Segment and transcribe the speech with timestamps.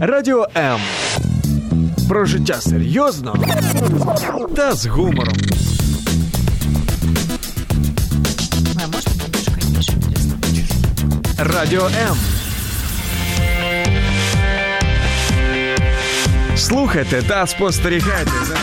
[0.00, 0.80] Радіо М.
[2.08, 3.36] Про життя серйозно
[4.56, 5.34] та з гумором.
[8.76, 10.36] А можно немножко, конечно, интересно?
[11.38, 12.16] Радіо М.
[16.56, 18.56] Слухайте та спостерігайте за.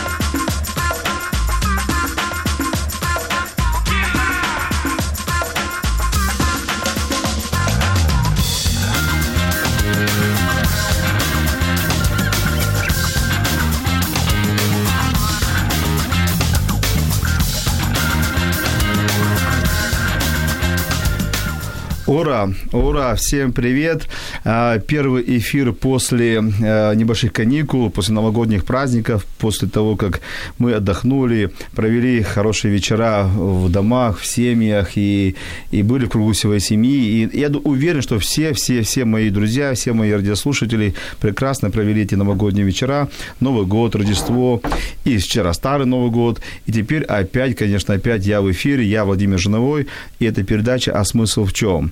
[22.06, 24.08] Ура, ура, всем привет.
[24.48, 30.20] А, Первый эфир после э, небольших каникул, после новогодних праздников, после того, как
[30.58, 35.34] мы отдохнули, провели хорошие вечера в домах, в семьях и,
[35.72, 37.28] и были в кругу своей семьи.
[37.32, 42.14] И я уверен, что все, все, все мои друзья, все мои радиослушатели прекрасно провели эти
[42.14, 43.08] новогодние вечера,
[43.40, 44.62] Новый год, Рождество,
[45.04, 46.40] и вчера Старый Новый год.
[46.66, 49.88] И теперь опять, конечно, опять я в эфире, я Владимир Жиновой,
[50.20, 51.90] и эта передача «А смысл в чем?».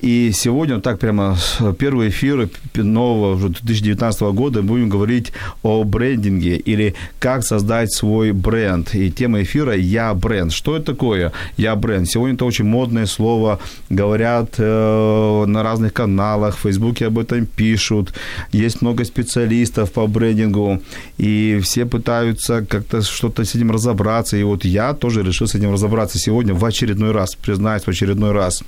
[0.00, 6.56] И сегодня, так прямо с- первый эфир нового уже 2019 года будем говорить о брендинге
[6.56, 8.94] или как создать свой бренд.
[8.94, 10.52] И тема эфира «Я бренд».
[10.52, 12.08] Что это такое «Я бренд»?
[12.08, 13.58] Сегодня это очень модное слово,
[13.90, 18.12] говорят э, на разных каналах, в Фейсбуке об этом пишут,
[18.52, 20.82] есть много специалистов по брендингу,
[21.18, 24.36] и все пытаются как-то что-то с этим разобраться.
[24.36, 28.32] И вот я тоже решил с этим разобраться сегодня в очередной раз, признаюсь, в очередной
[28.32, 28.62] раз.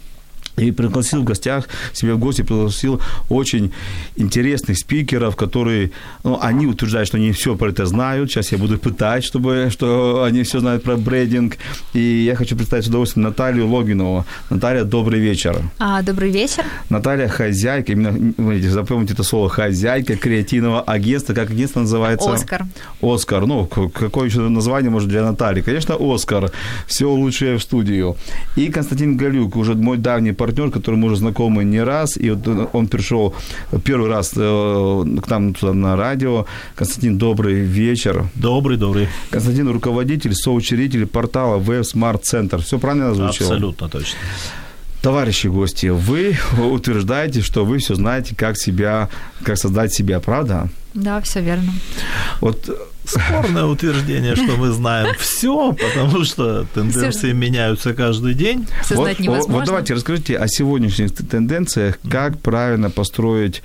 [0.59, 3.73] И пригласил в гостях, себе в гости пригласил очень
[4.17, 5.91] интересных спикеров, которые,
[6.25, 8.31] ну, они утверждают, что они все про это знают.
[8.31, 11.56] Сейчас я буду пытать, чтобы, что они все знают про брендинг.
[11.95, 14.25] И я хочу представить с удовольствием Наталью Логинову.
[14.51, 15.56] Наталья, добрый вечер.
[15.79, 16.64] А, добрый вечер.
[16.91, 21.34] Наталья хозяйка, именно, смотрите, запомните это слово, хозяйка креативного агентства.
[21.34, 22.33] Как агентство называется?
[22.33, 22.67] Оскар.
[23.01, 23.47] Оскар.
[23.47, 25.63] Ну, какое еще название может для Натальи?
[25.63, 26.51] Конечно, Оскар.
[26.86, 28.17] Все лучшее в студию.
[28.57, 32.17] И Константин Галюк, уже мой давний партнер, которым мы уже знакомы не раз.
[32.17, 33.35] И вот он пришел
[33.85, 36.47] первый раз э, к нам туда на радио.
[36.75, 38.25] Константин, добрый вечер.
[38.35, 39.08] Добрый, добрый.
[39.31, 42.61] Константин, руководитель, соучредитель портала Web Smart Center.
[42.63, 43.47] Все правильно я озвучил?
[43.47, 44.19] Абсолютно точно.
[45.03, 49.08] Товарищи гости, вы утверждаете, что вы все знаете, как себя,
[49.45, 50.69] как создать себя, правда?
[50.95, 51.73] Да, все верно.
[52.41, 52.69] Вот
[53.08, 58.67] Спорное утверждение, что мы знаем все, потому что тенденции меняются каждый день.
[58.83, 59.55] Все вот, знать вот- невозможно.
[59.55, 63.63] Вот давайте расскажите о сегодняшних тенденциях, как правильно построить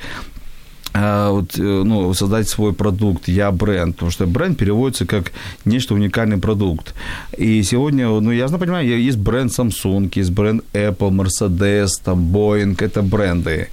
[0.94, 5.31] вот, э, ну, создать свой продукт, я бренд, потому что бренд переводится как
[5.66, 6.94] нечто уникальный продукт.
[7.36, 12.75] И сегодня, ну, я знаю, понимаю, есть бренд Samsung, есть бренд Apple, Mercedes, там, Boeing,
[12.80, 13.70] это бренды.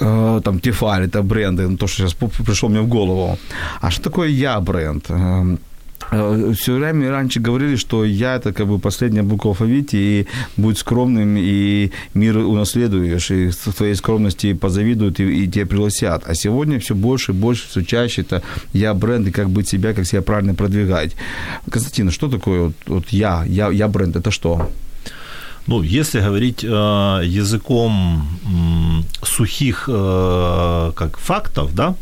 [0.00, 2.14] Э, Там Тефаль, это бренды, ну, то, что сейчас
[2.46, 3.38] пришло мне в голову.
[3.80, 5.10] А что такое я бренд?
[6.10, 10.26] Все время раньше говорили, что я это как бы последняя буква в алфавите, и
[10.56, 16.22] будь скромным, и мир унаследуешь, и с твоей скромности позавидуют, и, и тебя пригласят.
[16.26, 19.92] А сегодня все больше и больше, все чаще это я бренд, и как быть себя,
[19.92, 21.14] как себя правильно продвигать.
[21.70, 24.70] Константин, что такое вот, вот я, я, я бренд, это что?
[25.68, 26.68] Ну, если говорить э,
[27.38, 31.94] языком м, сухих э, как фактов, да,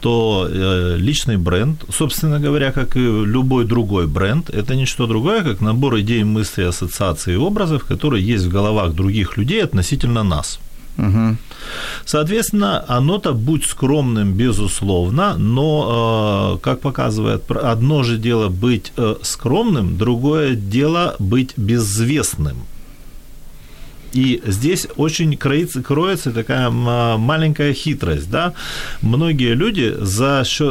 [0.00, 5.42] то э, личный бренд, собственно говоря, как и любой другой бренд, это не что другое,
[5.42, 10.58] как набор идей, мыслей, ассоциаций и образов, которые есть в головах других людей относительно нас.
[10.96, 11.38] Мгм.
[12.04, 19.96] Соответственно, оно-то будь скромным, безусловно, но, э, как показывает, одно же дело быть э, скромным,
[19.96, 22.56] другое дело быть безвестным.
[24.14, 28.52] И здесь очень кроется, кроется такая маленькая хитрость, да.
[29.02, 30.68] Многие люди, за счет,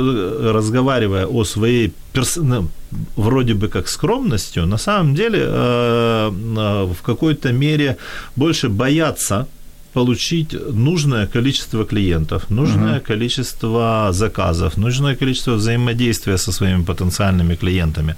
[0.54, 2.70] разговаривая о своей перс- ну,
[3.16, 7.98] вроде бы как скромностью, на самом деле э, э, в какой-то мере
[8.36, 9.48] больше боятся
[9.94, 18.16] получить нужное количество клиентов, нужное количество заказов, нужное количество взаимодействия со своими потенциальными клиентами.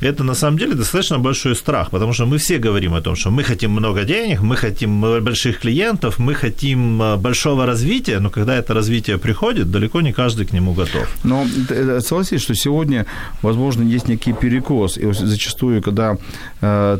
[0.00, 3.30] Это на самом деле достаточно большой страх, потому что мы все говорим о том, что
[3.30, 8.56] мы хотим много денег, мы хотим больших клиентов, мы хотим э, большого развития, но когда
[8.56, 11.08] это развитие приходит, далеко не каждый к нему готов.
[11.24, 13.06] Но э, согласись, что сегодня,
[13.42, 14.98] возможно, есть некий перекос.
[14.98, 16.16] И зачастую, когда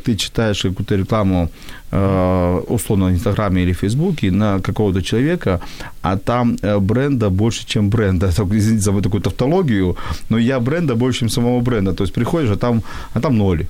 [0.04, 1.48] ты читаешь какую-то рекламу,
[1.92, 5.60] э, условно, в Инстаграме или Фейсбуке на какого-то человека,
[6.02, 8.26] а там э, бренда больше, чем бренда.
[8.52, 9.96] Извините за мою такую тавтологию,
[10.30, 11.92] но я бренда больше, чем самого бренда.
[11.92, 12.82] То есть приходишь, а там,
[13.14, 13.66] а там ноль.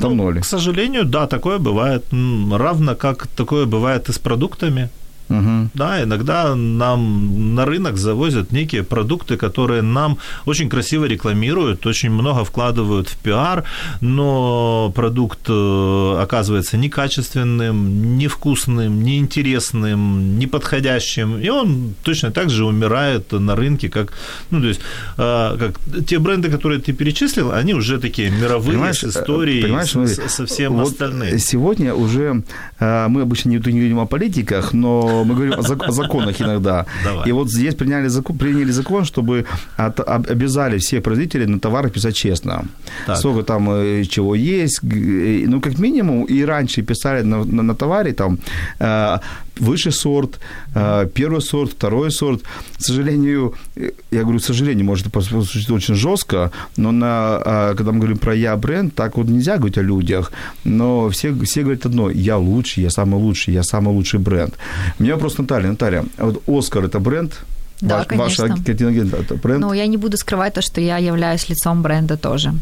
[0.00, 0.40] Там Ну, ноль.
[0.40, 2.04] К сожалению, да, такое бывает.
[2.12, 4.88] Равно как такое бывает и с продуктами.
[5.28, 5.70] Мгм.
[5.74, 12.44] Да, иногда нам на рынок завозят некие продукты, которые нам очень красиво рекламируют, очень много
[12.44, 13.64] вкладывают в пиар,
[14.00, 23.56] но продукт э, оказывается некачественным, невкусным, неинтересным, неподходящим, и он точно так же умирает на
[23.56, 24.12] рынке, как,
[24.50, 24.80] ну, то есть,
[25.16, 29.62] э, как те бренды, которые ты перечислил, они уже такие мировые, Понимаешь, с э, историей,
[29.62, 31.38] понимаешь, смотри, со всем вот остальным.
[31.38, 32.42] Сегодня уже
[32.80, 36.86] мы обычно не, не говорим о политиках, но мы говорим о, зак- о законах иногда.
[37.04, 37.28] Давай.
[37.28, 39.44] И вот здесь приняли закон, приняли закон, чтобы
[39.76, 42.64] от- об- обязали всех производителей на товары писать честно.
[43.06, 43.18] Так.
[43.18, 47.74] Сколько там э, чего есть, э, ну как минимум и раньше писали на, на- на
[47.74, 48.38] товаре там
[48.80, 49.18] э,
[49.60, 50.40] высший сорт,
[50.74, 52.42] э, первый сорт, второй сорт.
[52.78, 57.98] К сожалению, я говорю, к сожалению, может, прозвучит очень жестко, но на, э, когда мы
[57.98, 60.32] говорим про я бренд, так вот нельзя говорить о людях,
[60.64, 64.54] но все, все говорят одно, я лучший, я самый лучший, я самый лучший бренд.
[64.98, 67.40] У меня вопрос Наталья, Наталья, а вот Оскар это бренд?
[67.80, 68.48] Да, Ваш- конечно.
[68.48, 69.60] Ваша картиногенда это бренд?
[69.60, 72.54] Ну, я не буду скрывать то, что я являюсь лицом бренда тоже.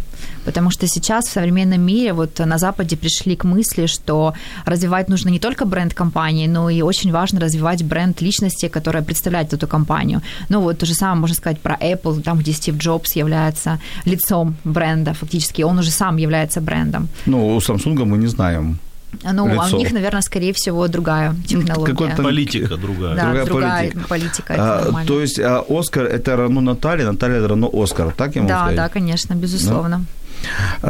[0.44, 4.34] Потому что сейчас в современном мире вот на Западе пришли к мысли, что
[4.64, 9.52] развивать нужно не только бренд компании, но и очень важно развивать бренд личности, которая представляет
[9.52, 10.20] эту компанию.
[10.48, 14.54] Ну, вот то же самое можно сказать про Apple, там, где Стив Джобс является лицом
[14.64, 17.08] бренда, фактически он уже сам является брендом.
[17.26, 18.78] Ну, у Samsung мы не знаем.
[19.22, 19.76] Ну, а Лицо.
[19.76, 21.92] у них, наверное, скорее всего, другая технология.
[21.92, 23.14] какой-то Политика другая.
[23.14, 24.08] да, другая другая, политика.
[24.08, 24.52] политика.
[24.54, 28.52] это А, то есть а, Оскар это равно Наталье, Наталья равно Оскар, так я могу
[28.52, 28.76] да, сказать?
[28.76, 29.96] да, конечно, безусловно.
[29.96, 30.21] А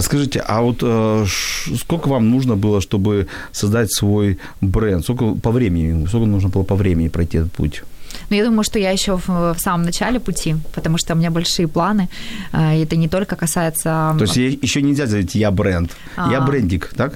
[0.00, 1.26] скажите, а вот э,
[1.76, 5.04] сколько вам нужно было, чтобы создать свой бренд?
[5.04, 7.82] Сколько по времени, сколько нужно было по времени пройти этот путь?
[8.32, 11.30] Но я думаю, что я еще в, в самом начале пути, потому что у меня
[11.30, 12.08] большие планы.
[12.52, 14.14] А, И это не только касается...
[14.18, 16.40] То есть еще нельзя сказать «я бренд», «я А.
[16.40, 17.12] брендик», так?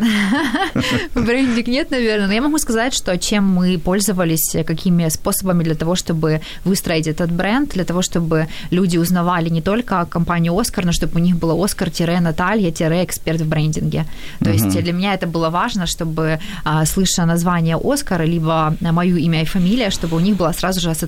[1.14, 2.26] Брендинг нет, наверное.
[2.26, 7.32] Но я могу сказать, что чем мы пользовались, какими способами для того, чтобы выстроить этот
[7.32, 11.54] бренд, для того, чтобы люди узнавали не только компанию «Оскар», но чтобы у них было
[11.64, 14.04] «Оскар-Наталья-эксперт в брендинге».
[14.44, 19.40] То есть для меня это было важно, чтобы, а, слыша название «Оскар», либо мое имя
[19.40, 21.05] и фамилия, чтобы у них была сразу же ассоциация.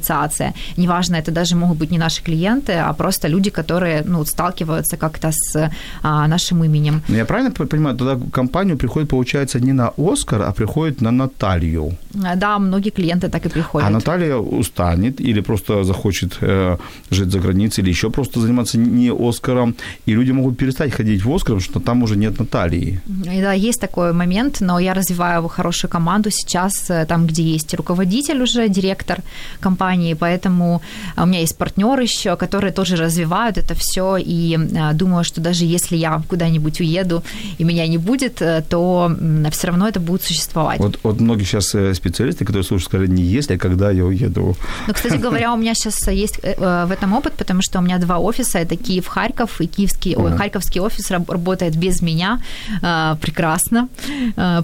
[0.76, 5.30] Неважно, это даже могут быть не наши клиенты, а просто люди, которые ну, сталкиваются как-то
[5.32, 5.70] с
[6.02, 7.02] а, нашим именем.
[7.08, 11.92] Ну, я правильно понимаю, тогда компанию приходит, получается, не на Оскар, а приходит на Наталью.
[12.24, 13.88] А, Да, многие клиенты так и приходят.
[13.88, 16.76] А Наталья устанет или просто захочет э,
[17.10, 19.74] жить за границей, или еще просто заниматься не Оскаром,
[20.06, 23.00] и люди могут перестать ходить в Оскар, потому что там уже нет Натальи.
[23.32, 27.74] И Да, есть такой момент, но я развиваю хорошую команду сейчас, э, там, где есть
[27.74, 29.18] руководитель уже, директор
[29.60, 30.82] компании, поэтому
[31.16, 35.40] а, у меня есть партнер еще, которые тоже развивают это все, и а, думаю, что
[35.40, 37.22] даже если я куда-нибудь уеду
[37.58, 39.10] и меня не будет, э, то
[39.50, 40.78] все равно это будет существовать.
[40.80, 44.56] Вот, вот многие сейчас э, специалисты, которые слушают, сказали, не если, а когда я уеду.
[44.86, 47.82] Ну, кстати говоря, у меня сейчас есть э, э, в этом опыт, потому что у
[47.82, 52.40] меня два офиса, это Киев, Харьков, и киевский, ой, харьковский офис раб- работает без меня
[52.82, 53.88] э, прекрасно,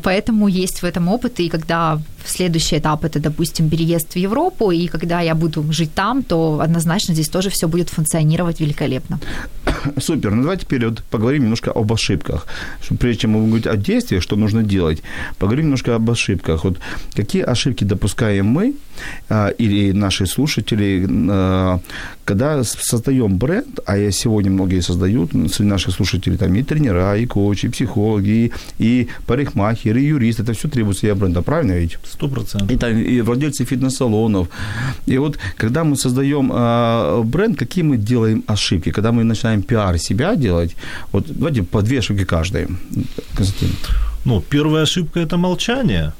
[0.02, 1.98] поэтому есть в этом опыт, и когда
[2.30, 7.14] следующий этап это, допустим, переезд в Европу, и когда я буду жить там, то однозначно
[7.14, 9.20] здесь тоже все будет функционировать великолепно.
[9.98, 10.30] Супер.
[10.30, 12.46] Ну, давайте теперь вот поговорим немножко об ошибках.
[12.98, 15.02] Прежде чем мы говорить о действиях, что нужно делать,
[15.38, 16.64] поговорим немножко об ошибках.
[16.64, 16.78] Вот
[17.14, 18.74] какие ошибки допускаем мы
[19.28, 21.80] а, или наши слушатели, а,
[22.24, 27.26] когда создаем бренд, а я сегодня многие создают, среди наших слушателей там и тренера, и
[27.26, 31.98] коучи, и психологи, и, и парикмахеры, и юристы, это все требуется я бренда, правильно ведь?
[32.04, 32.70] Сто процентов.
[32.70, 34.48] И, там, и владельцы фитнес-салонов.
[35.06, 38.90] И вот когда мы создаем э, бренд, какие мы делаем ошибки?
[38.90, 40.76] Когда мы начинаем пиар себя делать,
[41.12, 42.66] вот давайте по две ошибки каждой.
[43.36, 43.76] Константин.
[44.24, 46.12] Ну, первая ошибка это молчание.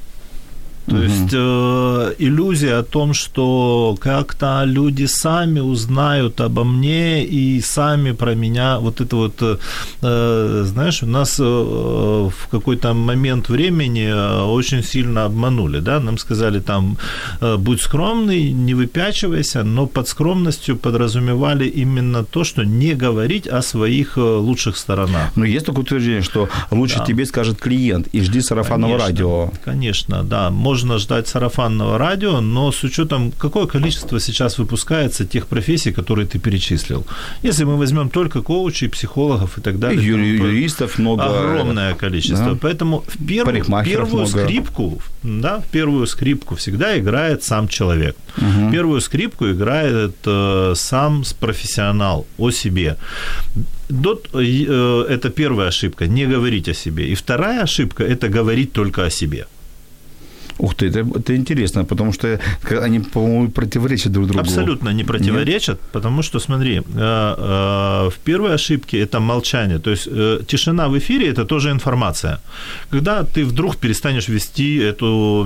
[0.87, 1.03] То Мгм.
[1.03, 8.35] есть э, иллюзия о том, что как-то люди сами узнают обо мне и сами про
[8.35, 8.77] меня.
[8.79, 15.25] Вот это вот, э, знаешь, у нас э, в какой-то момент времени э, очень сильно
[15.25, 16.97] обманули, да, нам сказали там,
[17.41, 23.61] э, будь скромный, не выпячивайся, но под скромностью подразумевали именно то, что не говорить о
[23.61, 25.31] своих э, лучших сторонах.
[25.35, 27.05] Но есть такое утверждение, что лучше Да.
[27.05, 29.51] тебе скажет клиент и жди сарафанного Конечно, радио.
[29.65, 30.49] Конечно, да.
[30.51, 36.39] Можно ждать сарафанного радио, но с учетом, какое количество сейчас выпускается тех профессий, которые ты
[36.39, 37.05] перечислил.
[37.43, 40.05] Если мы возьмем только коучей, психологов и так И далее.
[40.05, 41.23] ю- то юристов много.
[41.23, 42.51] Огромное количество.
[42.51, 42.57] Да.
[42.61, 44.43] Поэтому в первую, первую много.
[44.45, 48.15] скрипку, да, в первую скрипку всегда играет сам человек.
[48.71, 52.97] Первую скрипку играет э, сам профессионал о себе.
[53.89, 57.07] Дот, э, это первая ошибка, не говорить о себе.
[57.07, 59.45] И вторая ошибка– это говорить только о себе.
[60.57, 62.39] Ух ты, это, это интересно, потому что
[62.83, 64.39] они, по-моему, противоречат друг другу.
[64.39, 65.91] Абсолютно не противоречат, Нет?
[65.91, 70.97] потому что, смотри, э, э, в первой ошибке это молчание, то есть э, тишина в
[70.97, 72.39] эфире– это тоже информация.
[72.89, 75.45] Когда ты вдруг перестанешь вести эту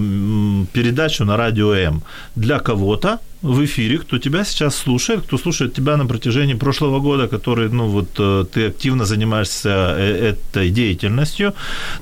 [0.74, 2.02] передачу на радио М,
[2.36, 7.28] для кого-то в эфире, кто тебя сейчас слушает, кто слушает тебя на протяжении прошлого года,
[7.28, 11.54] который, ну, вот э, ты активно занимаешься э, этой деятельностью,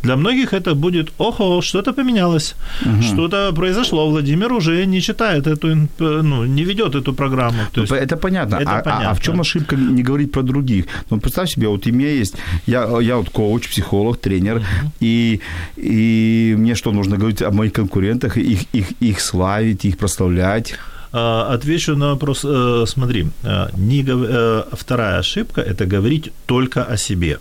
[0.02, 3.02] для многих это будет, ого, что-то поменялось, угу.
[3.04, 7.60] что-то произошло, Владимир уже не читает эту, ну, не ведет эту программу.
[7.72, 8.56] То есть, это понятно.
[8.56, 9.10] Это а, понятно.
[9.10, 10.86] А, а в чем ошибка не говорить про других?
[11.12, 14.92] Ну, представь себе, вот у меня есть, я, я вот коуч, психолог, тренер, угу.
[15.02, 15.40] и,
[15.76, 20.74] и мне что, нужно говорить о моих конкурентах, их, их, их славить, их прославлять?
[21.18, 22.46] А, отвечу на вопрос.
[22.46, 27.40] Э, смотри, э, не, э, вторая ошибка– это говорить только о себе.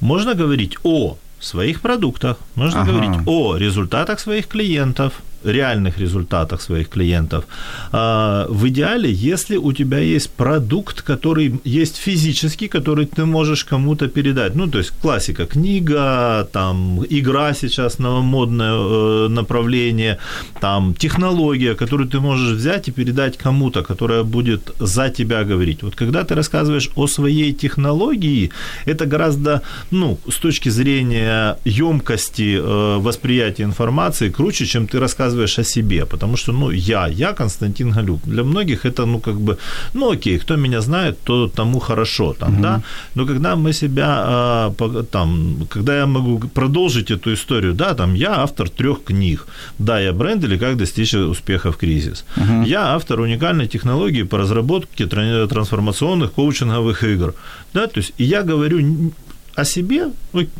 [0.00, 2.92] Можно говорить о своих продуктах, можно ага.
[2.92, 5.12] говорить о результатах своих клиентов,
[5.44, 7.44] реальных результатах своих клиентов.
[7.92, 14.08] А, в идеале, если у тебя есть продукт, который есть физический, который ты можешь кому-то
[14.08, 14.54] передать.
[14.54, 20.18] Ну, то есть классика, книга, там, игра сейчас новомодное э, направление,
[20.60, 25.82] там, технология, которую ты можешь взять и передать кому-то, которая будет за тебя говорить.
[25.82, 28.50] Вот когда ты рассказываешь о своей технологии,
[28.86, 35.58] это гораздо, ну, с точки зрения емкости э, восприятия информации круче, чем ты рассказываешь рассказываешь
[35.58, 38.20] о себе, потому что, ну, я, я Константин Галюк.
[38.26, 39.56] Для многих это, ну, как бы,
[39.94, 42.62] ну, окей, кто меня знает, то тому хорошо, там, угу.
[42.62, 42.82] да,
[43.14, 44.70] но когда мы себя, а,
[45.10, 49.46] там, когда я могу продолжить эту историю, да, там, я автор трех книг,
[49.78, 52.66] да, я бренд или как достичь успеха в кризис, угу.
[52.66, 57.34] я автор уникальной технологии по разработке трансформационных коучинговых игр,
[57.74, 59.12] да, то есть, и я говорю
[59.54, 60.06] о себе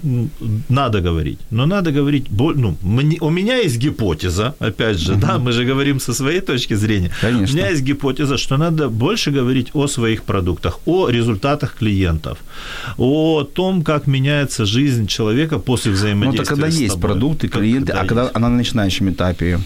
[0.03, 0.29] ну,
[0.69, 5.21] надо говорить, но надо говорить, ну, мне, у меня есть гипотеза, опять же, угу.
[5.21, 7.11] да, мы же говорим со своей точки зрения.
[7.21, 7.55] Конечно.
[7.55, 12.39] У меня есть гипотеза, что надо больше говорить о своих продуктах, о результатах клиентов,
[12.99, 16.39] о том, как меняется жизнь человека после взаимодействия.
[16.39, 18.37] Ну, это когда есть продукты, клиенты, когда а когда есть.
[18.37, 19.59] она на начинающем этапе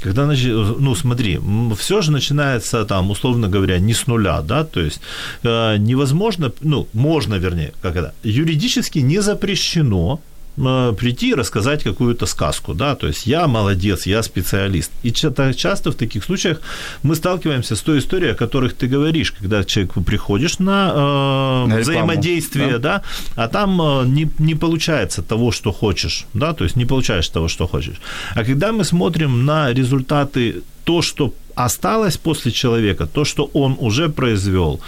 [0.00, 1.40] когда, ну, смотри,
[1.76, 5.00] все же начинается там, условно говоря, не с нуля, да, то есть
[5.42, 10.20] э, невозможно, ну, можно, вернее, как это, юридически не запрещено
[10.58, 14.90] прийти и рассказать какую-то сказку, да, то есть я молодец, я специалист.
[15.04, 16.60] И часто в таких случаях
[17.02, 21.78] мы сталкиваемся с той историей, о которых ты говоришь, когда человек приходишь на, э, на
[21.78, 23.02] взаимодействие, да?
[23.36, 27.28] да, а там э, не, не получается того, что хочешь, да, то есть не получаешь
[27.28, 28.00] того, что хочешь.
[28.34, 34.08] А когда мы смотрим на результаты то, что осталось после человека, то, что он уже
[34.08, 34.80] произвел,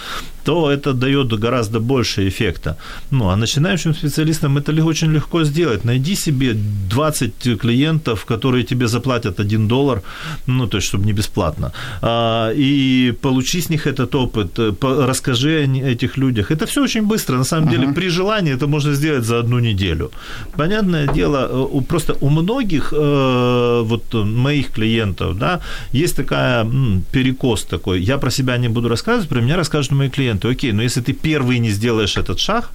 [0.44, 2.76] то это дает гораздо больше эффекта.
[3.10, 5.84] Ну, а начинающим специалистам это очень легко сделать.
[5.84, 10.02] Найди себе 20 клиентов, которые тебе заплатят 1 доллар,
[10.46, 15.90] ну, то есть, чтобы не бесплатно, а, и получи с них этот опыт, расскажи о
[15.90, 16.50] этих людях.
[16.50, 17.70] Это все очень быстро, на самом uh-huh.
[17.70, 20.10] деле, при желании это можно сделать за одну неделю.
[20.56, 25.60] Понятное дело, э, просто у многих э, вот моих клиентов, да,
[25.92, 26.66] есть такая
[27.12, 28.00] перекос такой.
[28.00, 30.29] Я про себя не буду рассказывать, про меня расскажут мои клиенты.
[30.44, 32.70] Окей, но если ты первый не сделаешь этот шаг,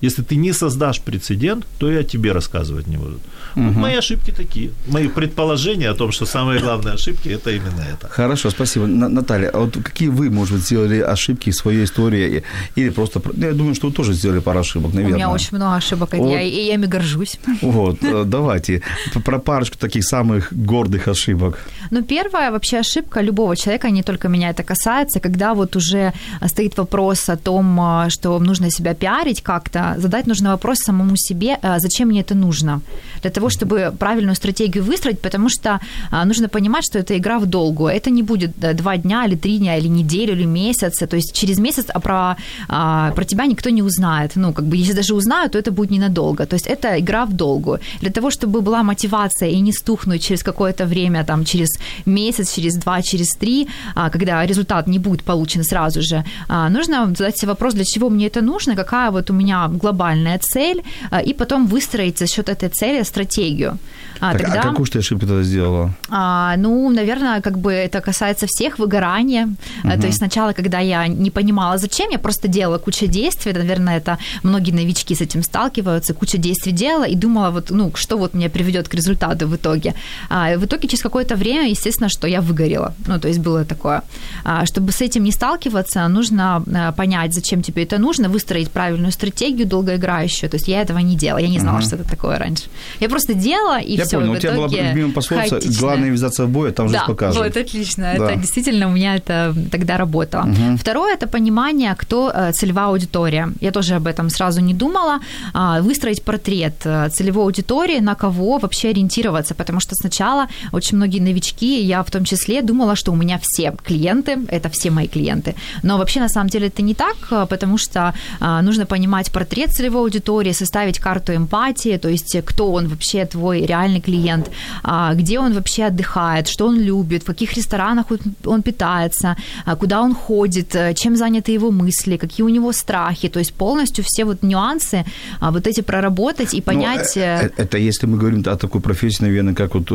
[0.00, 3.20] если ты не создашь прецедент, то я тебе рассказывать не буду.
[3.56, 3.66] Угу.
[3.66, 4.70] Вот мои ошибки такие.
[4.86, 8.08] Мои предположения о том, что самые главные ошибки это именно это.
[8.08, 8.86] Хорошо, спасибо.
[8.86, 12.42] Наталья, а вот какие вы, может быть, сделали ошибки в своей истории?
[12.76, 13.20] Или просто.
[13.24, 15.14] Ну, я думаю, что вы тоже сделали пару ошибок, наверное.
[15.14, 16.30] У меня очень много ошибок, вот.
[16.30, 17.38] я, и я ими горжусь.
[17.62, 18.82] Вот, э, давайте
[19.24, 21.58] про парочку таких самых гордых ошибок.
[21.90, 26.12] Ну, первая вообще ошибка любого человека, не только меня это касается, когда вот уже
[26.46, 31.58] стоит вопрос о том, э, что нужно себя пиарить как-то, задать нужно вопрос самому себе,
[31.62, 32.80] э, зачем мне это нужно?
[33.22, 35.80] Для того, чтобы правильную стратегию выстроить, потому что
[36.10, 37.88] а, нужно понимать, что это игра в долгую.
[37.88, 41.08] Это не будет два дня или три дня, или неделю, или месяц.
[41.08, 42.36] То есть через месяц а про,
[42.68, 44.36] а, про тебя никто не узнает.
[44.36, 46.46] Ну, как бы, если даже узнают, то это будет ненадолго.
[46.46, 47.80] То есть это игра в долгую.
[48.00, 51.68] Для того, чтобы была мотивация и не стухнуть через какое-то время, там, через
[52.06, 53.68] месяц, через два, через три,
[54.12, 56.24] когда результат не будет получен сразу же,
[56.70, 60.82] нужно задать себе вопрос, для чего мне это нужно, какая вот у меня глобальная цель,
[61.26, 63.78] и потом выстроить за счет этой цели стратегию.
[64.20, 65.90] А, так, а тогда, а какую ты ошибку тогда сделала?
[66.08, 69.48] А, ну, наверное, как бы это касается всех выгорания.
[69.84, 70.00] Угу.
[70.00, 73.52] То есть сначала, когда я не понимала, зачем, я просто делала кучу действий.
[73.52, 76.14] Наверное, это многие новички с этим сталкиваются.
[76.14, 79.94] Куча действий делала и думала, вот, ну, что вот меня приведет к результату в итоге.
[80.28, 82.94] А, в итоге через какое-то время, естественно, что я выгорела.
[83.06, 84.02] Ну, то есть было такое.
[84.44, 89.12] А, чтобы с этим не сталкиваться, нужно а, понять, зачем тебе это нужно, выстроить правильную
[89.12, 90.50] стратегию долгоиграющую.
[90.50, 91.86] То есть я этого не делала, я не знала, угу.
[91.86, 92.64] что это такое раньше.
[93.00, 94.32] Я просто делала и я всё понял.
[94.32, 95.80] У тебя была итоге любимая пословица хаотичное.
[95.80, 97.42] «Главное ввязаться в бой, а там да, покажет».
[97.42, 98.14] вот отлично.
[98.18, 98.30] Да.
[98.30, 100.48] Это действительно у меня это тогда работало.
[100.78, 103.48] Второе– это понимание, кто э, целевая аудитория.
[103.60, 105.18] Я тоже об этом сразу не думала.
[105.54, 111.20] А, Выстроить портрет э, целевой аудитории, на кого вообще ориентироваться, потому что сначала очень многие
[111.20, 115.54] новички, я в том числе, думала, что у меня все клиенты– это все мои клиенты.
[115.82, 120.02] Но вообще на самом деле это не так, э, потому что нужно понимать портрет целевой
[120.02, 124.50] аудитории, составить карту эмпатии, то есть кто он вообще твой реальный клиент,
[124.82, 128.06] а, где он вообще отдыхает, что он любит, в каких ресторанах
[128.44, 129.36] он- питается,
[129.66, 133.54] а, куда он ходит, э, чем заняты его мысли, какие у него страхи, то есть
[133.54, 135.04] полностью все вот нюансы
[135.40, 137.16] а, вот эти проработать и понять...
[137.16, 139.88] Ну, э, э, это если мы говорим о такой профессии, наверное, как вот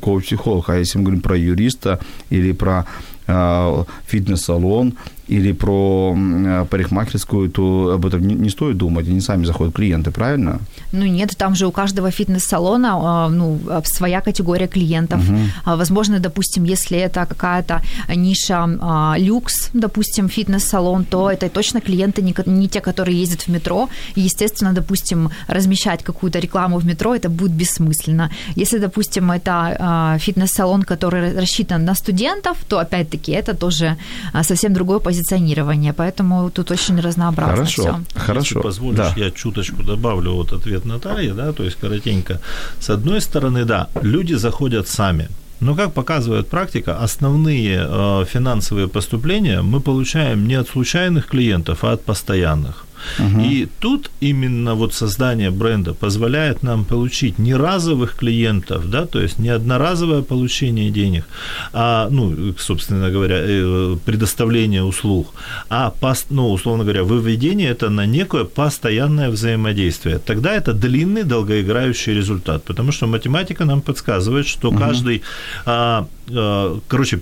[0.00, 1.98] коуч-психолог, а если мы говорим про юриста
[2.30, 2.86] или про
[4.06, 4.94] фитнес-салон
[5.30, 10.10] или про э, парикмахерскую, то об этом не, не стоит думать, они сами заходят клиенты,
[10.10, 10.58] правильно?
[10.92, 15.20] Ну нет, там же у каждого фитнес-салона а, ну, а, своя категория клиентов.
[15.64, 17.80] А, Возможно, допустим, если это какая-то
[18.16, 23.48] ниша а, люкс, допустим, фитнес-салон, то это точно клиенты не, не те, которые ездят в
[23.48, 23.88] метро.
[24.16, 28.30] И, естественно, допустим, размещать какую-то рекламу в метро, это будет бессмысленно.
[28.56, 33.96] Если, допустим, это а, фитнес-салон, который рассчитан на студентов, то, опять-таки, это тоже
[34.32, 35.92] а, совсем другое позиционирование.
[35.92, 38.00] Поэтому тут очень разнообразно Хорошо, всё.
[38.14, 38.40] хорошо.
[38.40, 39.14] Если позволишь, да.
[39.16, 42.40] я чуточку добавлю вот ответ Натальи, да, то есть коротенько.
[42.80, 45.28] С одной стороны, да, люди заходят сами.
[45.60, 51.92] Но, как показывает практика, основные э, финансовые поступления мы получаем не от случайных клиентов, а
[51.92, 52.86] от постоянных.
[53.40, 59.38] И тут именно вот создание бренда позволяет нам получить не разовых клиентов, да, то есть
[59.38, 61.24] не одноразовое получение денег,
[61.72, 65.34] а, ну, собственно говоря, э, предоставление услуг,
[65.68, 65.92] а,
[66.30, 70.18] ну, условно говоря, выведение это на некое постоянное взаимодействие.
[70.18, 75.22] Тогда это длинный, долгоиграющий результат, потому что математика нам подсказывает, что каждый,
[75.66, 76.06] а, а,
[76.88, 77.20] короче,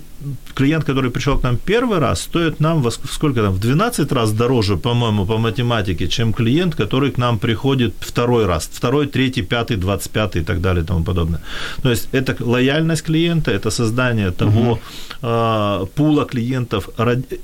[0.53, 4.11] клиент, который пришел к нам первый раз, стоит нам во ск- сколько там, в 12
[4.11, 9.43] раз дороже, по-моему, по математике, чем клиент, который к нам приходит второй раз, второй, третий,
[9.43, 11.39] пятый, двадцать пятый и так далее и тому подобное.
[11.81, 14.79] То есть это лояльность клиента, это создание того
[15.21, 16.89] а, пула клиентов,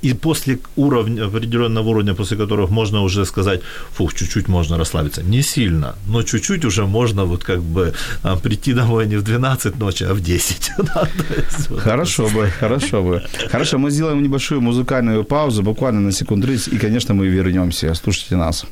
[0.02, 5.24] и после уровня, определенного уровня, после которых можно уже сказать, фух, чуть-чуть можно расслабиться.
[5.24, 9.80] Не сильно, но чуть-чуть уже можно вот как бы а, прийти домой не в 12
[9.80, 10.72] ночи, а в 10.
[11.70, 13.24] Вот Хорошо бы, хорошо бы.
[13.50, 17.94] Хорошо, мы сделаем небольшую музыкальную паузу, буквально на секунд 30, и, конечно, мы вернемся.
[17.94, 18.66] Слушайте нас.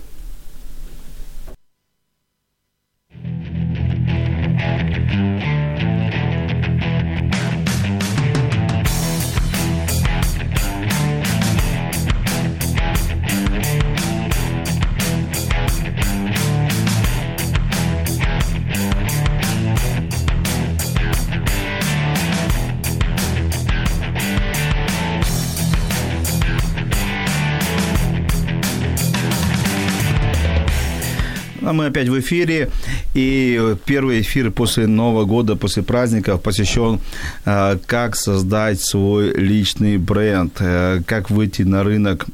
[31.86, 32.70] Опять в эфире,
[33.14, 37.00] и первый эфир после Нового года, после праздников посвящен,
[37.46, 42.26] э, как создать свой личный бренд, э, как выйти на рынок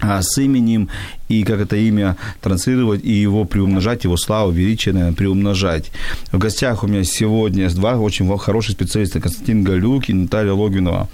[0.00, 0.88] с именем
[1.28, 5.90] и как это имя транслировать и его приумножать, его славу, величие, наверное, приумножать.
[6.32, 11.08] В гостях у меня сегодня два очень хороших специалиста, Константин Галюк и Наталья Логинова.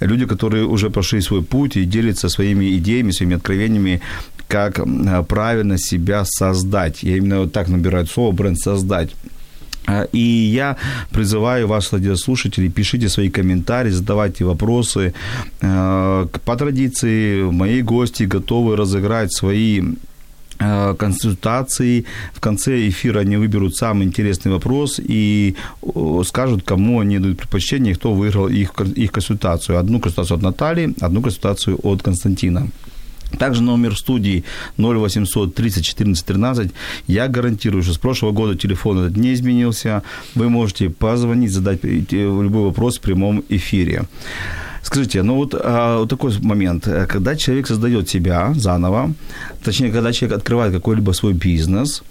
[0.00, 4.00] Люди, которые уже прошли свой путь и делятся своими идеями, своими откровениями,
[4.48, 7.02] как м, правильно себя создать.
[7.02, 9.10] Я именно вот так набираю слово бренд «создать».
[9.90, 10.76] А, И я
[11.10, 15.12] призываю вас, радиослушатели, пишите свои комментарии, задавайте вопросы.
[15.62, 19.82] Э, По традиции мои гости готовы разыграть свои
[20.60, 22.04] э, консультации.
[22.32, 25.54] В конце эфира они выберут самый интересный вопрос и
[26.24, 29.78] скажут, кому они дают предпочтение, кто выиграл их, их консультацию.
[29.78, 32.68] Одну консультацию от Натальи, одну консультацию от Константина.
[33.38, 34.44] Также номер студии
[34.78, 36.70] 0800 30 14 13.
[37.06, 40.02] Я гарантирую, что с прошлого года телефон этот не изменился.
[40.34, 44.04] Вы можете позвонить, задать э, любой вопрос в прямом эфире.
[44.82, 46.88] Скажите, ну вот, а, вот такой момент.
[47.08, 49.12] Когда человек создает себя заново,
[49.62, 52.02] точнее, когда человек открывает какой-либо свой бизнес,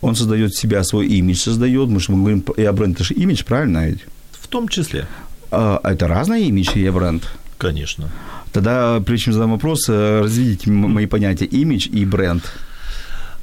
[0.00, 1.88] он создает себя, свой имидж создает.
[1.88, 4.00] Мы же говорим, я бренд, это же имидж, правильно ведь?
[4.32, 5.06] В том числе,
[5.52, 7.22] А, Это разный имидж и я бренд?
[7.58, 8.10] конечно.
[8.56, 12.42] Тогда, прежде чем задам вопрос, э, разведите мои понятия имидж и бренд.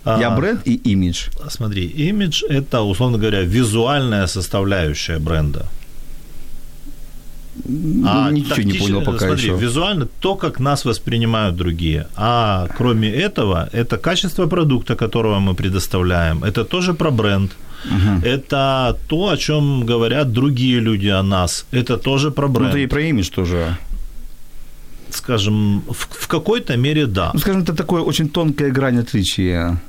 [0.05, 1.27] Я А, бренд и имидж.
[1.49, 5.67] Смотри, имидж– это, условно говоря, визуальная составляющая бренда.
[7.65, 9.55] Ну, ничего не понял пока смотри, еще.
[9.57, 12.07] визуально то, как нас воспринимают другие.
[12.15, 16.43] А кроме этого, это качество продукта, которого мы предоставляем.
[16.43, 17.51] Это тоже про бренд.
[18.25, 21.65] это то, о чем говорят другие люди о нас.
[21.71, 22.69] Это тоже про Ну, бренд.
[22.69, 23.77] это и про имидж тоже.
[25.13, 27.31] Скажем, в, в какой-то мере да.
[27.33, 29.81] Ну, скажем, это такое очень тонкая грань отличия.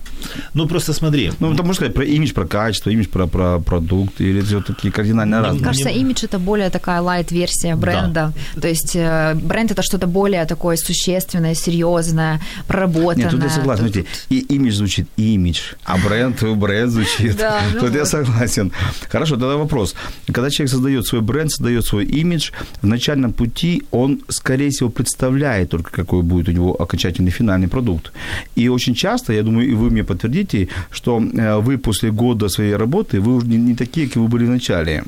[0.55, 1.33] Ну, просто смотри.
[1.41, 5.41] Ну, можно сказать про имидж, про качество, имидж, про, про продукт, или это все-таки кардинально
[5.41, 5.55] разные.
[5.55, 8.33] Мне кажется, имидж это более такая лайт-версия бренда.
[8.61, 13.25] То есть э, бренд это что-то более такое существенное, серьезное, проработанное.
[13.25, 13.93] Нет, тут я согласен.
[13.93, 17.37] Тут- и имидж звучит имидж, а бренд, бренд звучит.
[17.37, 18.09] Да, ну Тут я вот.
[18.09, 18.73] согласен.
[19.09, 19.95] Хорошо, тогда вопрос.
[20.27, 22.51] Когда человек создает свой бренд, создает свой имидж,
[22.83, 28.13] в начальном пути он, скорее всего, представляет только, какой будет у него окончательный финальный продукт.
[28.57, 32.77] И очень часто, я думаю, и вы мне подтвердите, что э, вы после года своей
[32.77, 35.05] работы, вы уже не, такие, какие вы были в начале.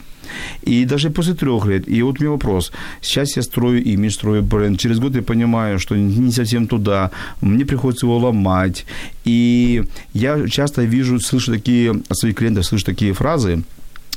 [0.62, 1.88] И даже после трех лет.
[1.88, 2.72] И вот у меня вопрос.
[3.00, 4.78] Сейчас я строю имидж, строю бренд.
[4.80, 7.10] Через год я понимаю, что не совсем туда.
[7.40, 8.84] Мне приходится его ломать.
[9.24, 13.62] И я часто вижу, слышу такие от своих клиентов, слышу такие фразы.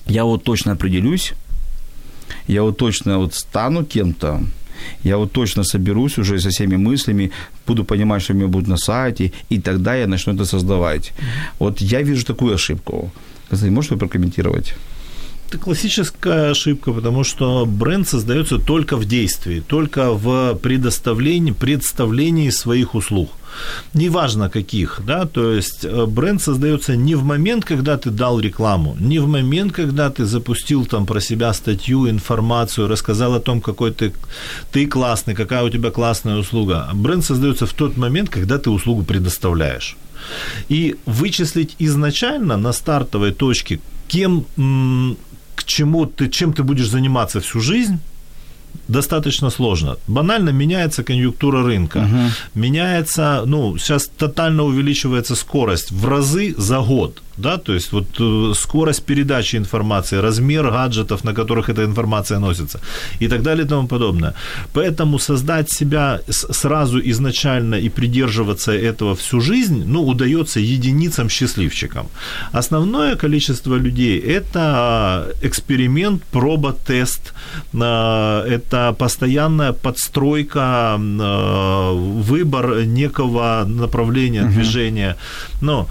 [0.07, 1.33] Я вот точно определюсь,
[2.47, 4.41] я вот точно вот стану кем-то,
[5.03, 7.31] я вот точно соберусь уже со всеми мыслями,
[7.67, 11.13] буду понимать, что у меня будет на сайте, и тогда я начну это создавать.
[11.59, 13.11] Вот я вижу такую ошибку.
[13.49, 14.75] Константин, можешь вы прокомментировать?
[15.49, 22.93] Это классическая ошибка, потому что бренд создается только в действии, только в предоставлении, представлении своих
[22.93, 23.31] услуг.
[23.95, 28.95] Неважно каких, да, то есть э, бренд создается не в момент, когда ты дал рекламу,
[28.99, 33.91] не в момент, когда ты запустил там про себя статью, информацию, рассказал о том, какой
[33.91, 34.13] ты,
[34.71, 36.87] ты классный, какая у тебя классная услуга.
[36.93, 39.97] Бренд создается в тот момент, когда ты услугу предоставляешь.
[40.69, 44.45] И вычислить изначально на стартовой точке, кем,
[45.59, 47.99] к чему ты, чем ты будешь заниматься всю жизнь,
[48.87, 49.97] достаточно сложно.
[50.07, 52.07] Банально меняется конъюнктура рынка.
[52.55, 57.21] Меняется, ну, сейчас тотально увеличивается скорость в разы за год.
[57.39, 62.79] Да, то есть вот э, скорость передачи информации, размер гаджетов, на которых эта информация носится
[63.21, 64.33] и так далее и тому подобное.
[64.73, 72.07] Поэтому создать себя сразу изначально и придерживаться этого всю жизнь, ну, удается единицам счастливчикам.
[72.51, 77.33] Основное количество людей– это эксперимент, проба, тест,
[77.73, 81.93] э, это постоянная подстройка, э,
[82.31, 85.15] выбор некого направления движения.
[85.61, 85.87] Но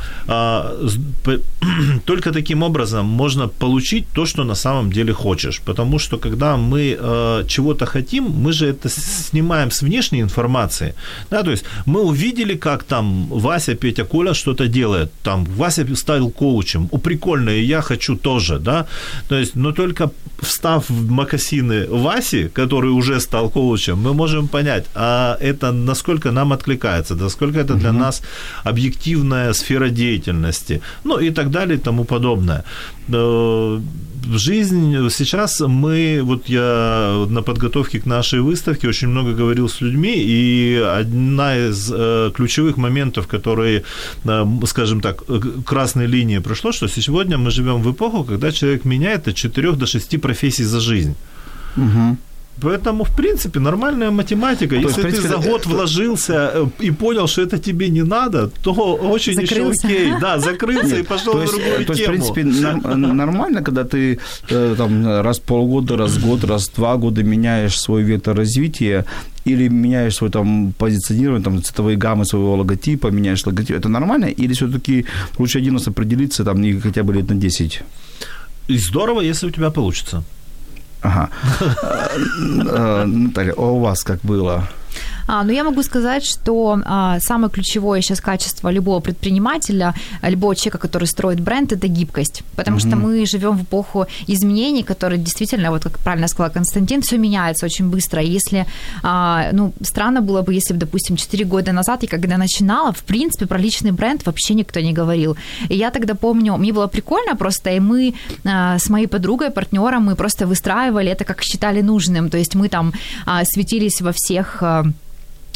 [2.04, 5.60] только таким образом можно получить то, что на самом деле хочешь.
[5.64, 10.94] Потому что когда мы э, чего-то хотим, мы же это снимаем с внешней информации.
[11.30, 15.10] Да, то есть мы увидели, как там Вася, Петя, Коля что-то делает.
[15.22, 16.88] Там Вася стал коучем.
[16.92, 18.86] О, прикольно, и я хочу тоже, да.
[19.28, 24.84] То есть, но только встав в мокасины Васи, который уже стал коучем, мы можем понять,
[24.94, 28.22] а это насколько нам откликается, насколько это для нас
[28.64, 32.64] объективная сфера деятельности, ну и так далее и тому подобное.
[33.08, 33.80] Э,
[34.30, 40.14] Жизнь сейчас мы, вот я на подготовке к нашей выставке очень много говорил с людьми,
[40.16, 43.84] и одна из э, ключевых моментов, которые,
[44.24, 45.22] э, скажем так,
[45.64, 49.86] красной линии пришло, что сегодня мы живем в эпоху, когда человек меняет от 4 до
[49.86, 51.14] 6 профессий за жизнь.
[52.60, 54.74] Поэтому, в принципе, нормальная математика.
[54.74, 58.02] есть, Если принципе, ты за это- год вложился э, и понял, что это тебе не
[58.02, 59.86] надо, то очень еще Закрылся.
[59.88, 60.12] окей.
[60.20, 62.34] Да, закрылся и пошел то в есть, другую то есть, в тему.
[62.34, 64.18] принципе, норм- нормально, когда ты
[64.50, 68.36] э, там раз в полгода, раз в год, раз в два года меняешь свой вектор
[68.36, 69.04] развития
[69.46, 74.26] или меняешь свой там позиционирование, там цветовые гаммы своего логотипа, меняешь логотип, это нормально?
[74.26, 75.04] Или все-таки
[75.38, 77.82] лучше один раз определиться там не хотя бы лет на 10?
[78.68, 80.22] И здорово, если у тебя получится.
[81.02, 81.30] Ага.
[82.70, 84.68] Э, Наталья, а у вас как было?
[85.28, 90.78] А, ну, я могу сказать, что а, самое ключевое сейчас качество любого предпринимателя, любого человека,
[90.78, 92.42] который строит бренд, это гибкость.
[92.56, 97.18] Потому что мы живем в эпоху изменений, которые действительно, вот как правильно сказал Константин, все
[97.18, 98.22] меняется очень быстро.
[98.22, 98.66] И Если,
[99.02, 103.02] а, ну, странно было бы, если бы, допустим, 4 года назад, я когда начинала, в
[103.02, 105.36] принципе, про личный бренд вообще никто не говорил.
[105.68, 108.14] И я тогда помню, мне было прикольно просто, и мы
[108.44, 112.30] а, с моей подругой, партнером, мы просто выстраивали это, как считали нужным.
[112.30, 112.92] То есть мы там
[113.26, 114.84] а, светились во всех а,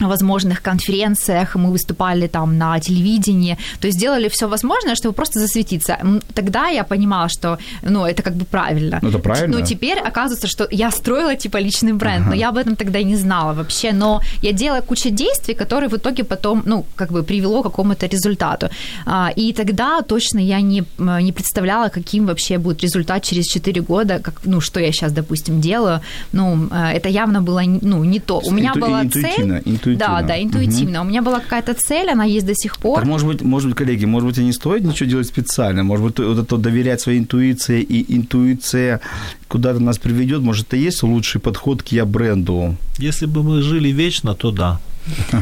[0.00, 5.98] возможных конференциях, мы выступали там на телевидении, то есть делали все возможное, чтобы просто засветиться.
[6.34, 8.98] Тогда я понимала, что, ну, это как бы правильно.
[9.02, 9.58] Ну, это правильно.
[9.58, 13.16] Ну, теперь оказывается, что я строила, типа, личный бренд, но я об этом тогда не
[13.16, 17.60] знала вообще, но я делала кучу действий, которые в итоге потом, ну, как бы привело
[17.62, 18.68] к какому-то результату.
[19.06, 24.18] А, И тогда точно я не, не представляла, каким вообще будет результат через 4 года,
[24.18, 26.00] как, ну, что я сейчас, допустим, делаю.
[26.32, 28.40] Ну, э, это явно было, ну, не то.
[28.44, 30.20] У меня была цель, интуитивно.
[30.20, 31.00] Да, да, интуитивно.
[31.00, 32.98] У меня была какая-то цель, она есть до сих пор.
[33.00, 35.82] Так, может быть, может быть, коллеги, может быть, и не стоит ничего делать специально.
[35.82, 39.00] Может быть, вот это доверять своей интуиции, и интуиция
[39.48, 40.40] куда-то нас приведет.
[40.40, 42.76] Может, это есть лучший подход к я-бренду?
[42.98, 44.80] Если бы мы жили вечно, то да.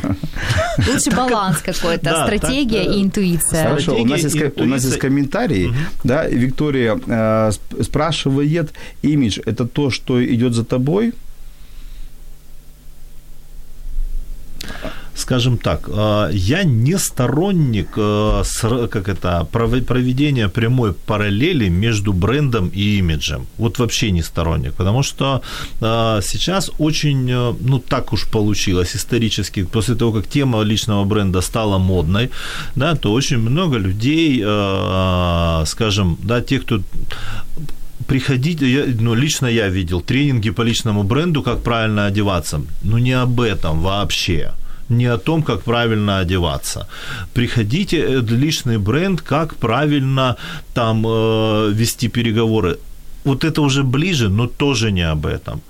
[0.88, 3.64] Лучше баланс какой-то, Да, стратегия так, и интуиция.
[3.64, 5.00] Хорошо, у нас, есть, Стратегия, у нас есть интуиция.
[5.00, 5.72] комментарий,
[6.04, 8.72] да, Виктория э, сп- спрашивает,
[9.02, 11.12] имидж– это то, что идет за тобой?
[15.30, 22.70] Скажем так, э, я не сторонник э, как это, пров- проведения прямой параллели между брендом
[22.76, 23.46] и имиджем.
[23.58, 25.40] Вот вообще не сторонник, потому что
[25.80, 31.78] э, сейчас очень, ну так уж получилось исторически, после того, как тема личного бренда стала
[31.78, 32.30] модной,
[32.76, 34.44] да, то очень много людей,
[35.66, 36.80] скажем, да, тех, кто
[38.06, 42.60] приходить, я, ну, лично я видел тренинги по личному бренду, как правильно одеваться.
[42.82, 44.50] Ну, не об этом вообще
[44.90, 46.86] не о том, как правильно одеваться.
[47.34, 50.36] Приходите, э, личный бренд, как правильно
[50.74, 52.78] там э, вести переговоры.
[53.24, 55.60] Вот это уже ближе, но тоже не об этом.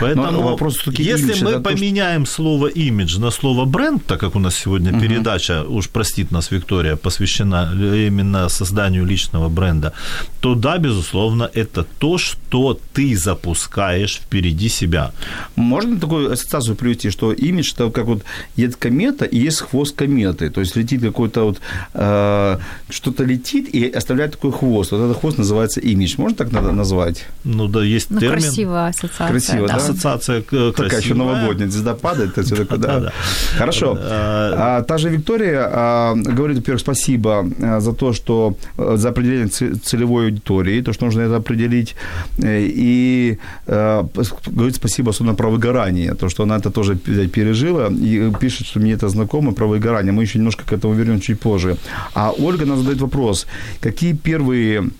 [0.00, 4.06] Поэтому Но вопрос если имидж, мы это то, что- поменяем слово имидж на слово бренд,
[4.06, 9.92] так как у нас сегодня передача, уж простит нас Виктория, посвящена именно созданию личного бренда,
[10.40, 15.10] то да, безусловно, это то, что ты запускаешь впереди себя.
[15.56, 18.22] Можно такую ассоциацию привести, что имидж– это как вот
[18.56, 20.50] едет комета и есть хвост кометы.
[20.50, 21.60] То есть летит какой-то вот,
[21.94, 22.58] э,
[22.90, 24.92] что-то летит и оставляет такой хвост.
[24.92, 26.14] Вот этот хвост называется имидж.
[26.18, 27.26] Можно так надо назвать?
[27.44, 28.40] Ну да, есть Ну, термин.
[28.40, 29.28] красивая ассоциация.
[29.28, 29.74] Красиво, да?
[29.76, 31.16] Ассоциация к- Такая еще красивая.
[31.18, 33.12] новогодняя, звезда падает, это все такое, да.
[33.58, 33.96] Хорошо.
[34.00, 39.48] А, А, Та же Виктория а, говорит, во-первых, спасибо а, за то, что за определение
[39.48, 41.94] целевой аудитории, то, что нужно это определить.
[42.38, 44.06] Э, И а,
[44.46, 48.80] говорит спасибо особенно про выгорание, то, что она это тоже пе- пережила, и пишет, что
[48.80, 50.12] мне это знакомо про выгорание.
[50.12, 51.76] Мы еще немножко к этому вернем чуть позже.
[52.14, 53.46] А Ольга нам задает вопрос,
[53.80, 54.90] какие первые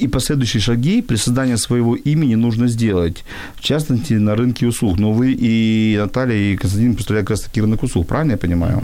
[0.00, 3.24] и последующие шаги при создании своего имени нужно сделать,
[3.56, 4.98] в частности, на рынке услуг.
[4.98, 8.82] Но вы и Наталья, и Константин представляют как раз таки рынок услуг, правильно я понимаю?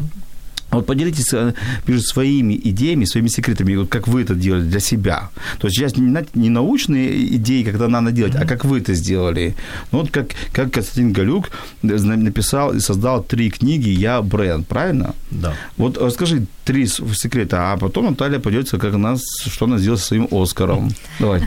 [0.72, 1.52] Вот поделитесь э,
[1.86, 5.30] между своими идеями, своими секретами, вот как вы это делали для себя.
[5.58, 9.54] То есть сейчас не, не научные идеи, когда надо делать, а как вы это сделали.
[9.92, 11.50] Ну вот как, как Константин Галюк
[11.82, 15.14] э, написал и создал три книги «Я бренд», правильно?
[15.30, 15.54] Да.
[15.76, 20.28] Вот расскажи три секрета, а потом Наталья поделится, как она, что она сделала со своим
[20.30, 20.90] Оскаром.
[21.20, 21.42] Давай.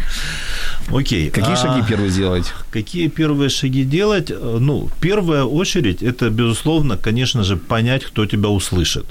[0.91, 1.29] Окей.
[1.31, 2.53] Какие а шаги первые сделать?
[2.71, 4.31] Какие первые шаги делать?
[4.31, 9.05] Э, Ну, в первую очередь, это, безусловно, конечно же, понять, кто тебя услышит.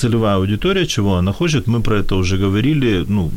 [0.00, 3.04] Целевая аудитория, чего она хочет, мы про это уже говорили.
[3.08, 3.30] Ну,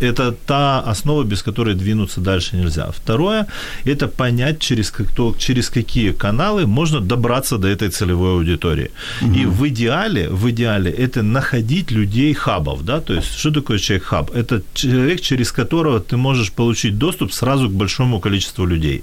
[0.00, 2.90] это та основа, без которой двинуться дальше нельзя.
[2.90, 3.46] Второе,
[3.84, 8.90] это понять, через, кто, через какие каналы можно добраться до этой целевой аудитории.
[9.22, 14.30] И в идеале, в идеале это находить людей хабов, да, то есть что такое человек-хаб?
[14.34, 19.02] Это человек, через которого ты можешь получить доступ сразу к большому количеству людей.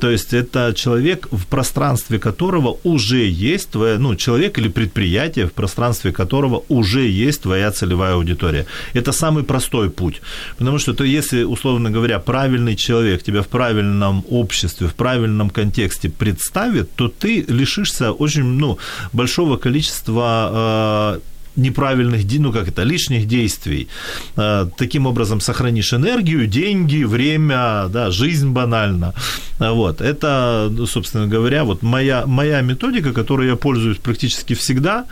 [0.00, 5.52] То есть это человек, в пространстве которого уже есть твоя, ну, человек или предприятие, в
[5.52, 8.66] пространстве которого уже есть твоя целевая аудитория.
[8.94, 10.20] Это самый простой путь.
[10.58, 16.08] Потому что то, если, условно говоря, правильный человек тебя в правильном обществе, в правильном контексте
[16.08, 18.78] представит, то ты лишишься очень ну,
[19.12, 23.88] большого количества э, неправильных, ну как это, лишних действий.
[24.36, 29.14] Э, Таким образом сохранишь энергию, деньги, время, да, жизнь банально.
[29.58, 30.00] А Вот.
[30.00, 35.04] Это, ну, собственно говоря, вот моя, моя методика, которой я пользуюсь практически всегда.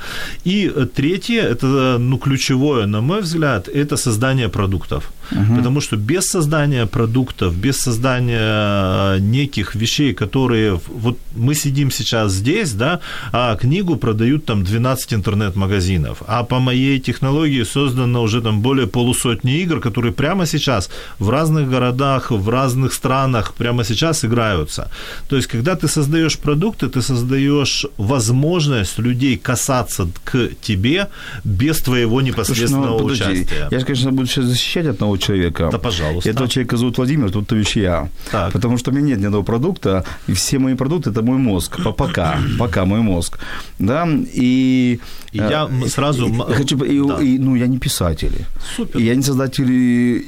[0.45, 5.13] И третье, это, ну, ключевое, на мой взгляд, это создание продуктов.
[5.31, 10.81] Потому что без создания продуктов, без создания э, неких вещей, которые...
[10.89, 13.01] Вот мы сидим сейчас здесь, да,
[13.33, 16.23] а книгу продают там 12 интернет-магазинов.
[16.27, 21.71] А по моей технологии создано уже там более полусотни игр, которые прямо сейчас в разных
[21.71, 24.91] городах, в разных странах прямо сейчас играются.
[25.29, 31.09] То есть, когда ты создаешь продукты, ты создаешь возможность людей касаться к тебе
[31.45, 33.25] без твоего Слушай, непосредственного ну, подожди.
[33.25, 33.69] участия.
[33.71, 35.69] Я же, конечно, буду сейчас защищать одного человека.
[35.73, 36.31] Да, пожалуйста.
[36.31, 38.09] Этого человека зовут Владимир, тут то вещь я.
[38.31, 38.53] Так.
[38.53, 41.83] Потому что у меня нет ни одного продукта, и все мои продукты– это мой мозг.
[41.83, 43.39] По- Пока, пока мой мозг.
[43.79, 45.01] Да, и...
[45.33, 47.21] И я э, сразу и- хочу, и- да.
[47.23, 48.45] и, ну, я не писатель.
[48.77, 49.01] Супер.
[49.01, 49.71] И я не создатель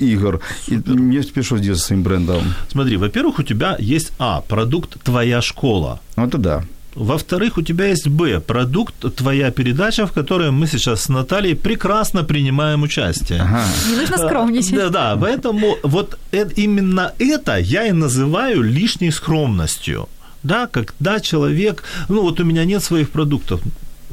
[0.00, 0.40] игр.
[0.68, 2.42] И мне теперь что сделать с своим брендом?
[2.70, 6.00] Смотри, во-первых, у тебя есть А, продукт твоя школа.
[6.16, 6.64] Ну, это да.
[6.94, 12.24] Во-вторых, у тебя есть Б, продукт твоя передача, в которой мы сейчас с Натальей прекрасно
[12.24, 13.40] принимаем участие.
[13.40, 13.64] Ага.
[13.90, 14.74] Не нужно скромничать.
[14.74, 20.08] Да, да, поэтому вот э- именно это я и называю лишней скромностью.
[20.42, 23.60] Да, когда человек, ну вот у меня нет своих продуктов,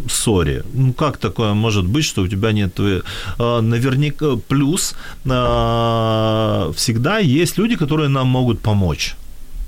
[0.10, 0.64] сори.
[0.74, 2.80] Ну, как такое может быть, что у тебя нет...
[3.38, 4.96] А, наверняка плюс
[5.30, 9.16] а, всегда есть люди, которые нам могут помочь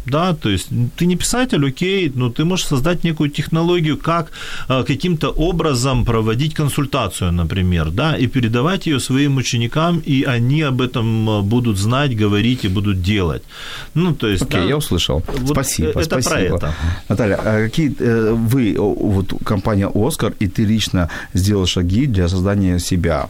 [0.06, 4.32] да, то есть ты не писатель, окей, но ты можешь создать некую технологию, как
[4.70, 10.82] э, каким-то образом проводить консультацию, например, да, и передавать ее своим ученикам, и они об
[10.82, 13.44] этом э, будут знать, говорить и будут делать.
[13.94, 14.44] Ну, то есть...
[14.44, 15.24] Окей, да, я услышал.
[15.28, 16.58] Вот спасибо, это спасибо.
[16.58, 16.74] Про это.
[17.10, 22.80] Наталья, а какие э, вы, вот компания «Оскар», и ты лично сделал шаги для создания
[22.80, 23.30] себя?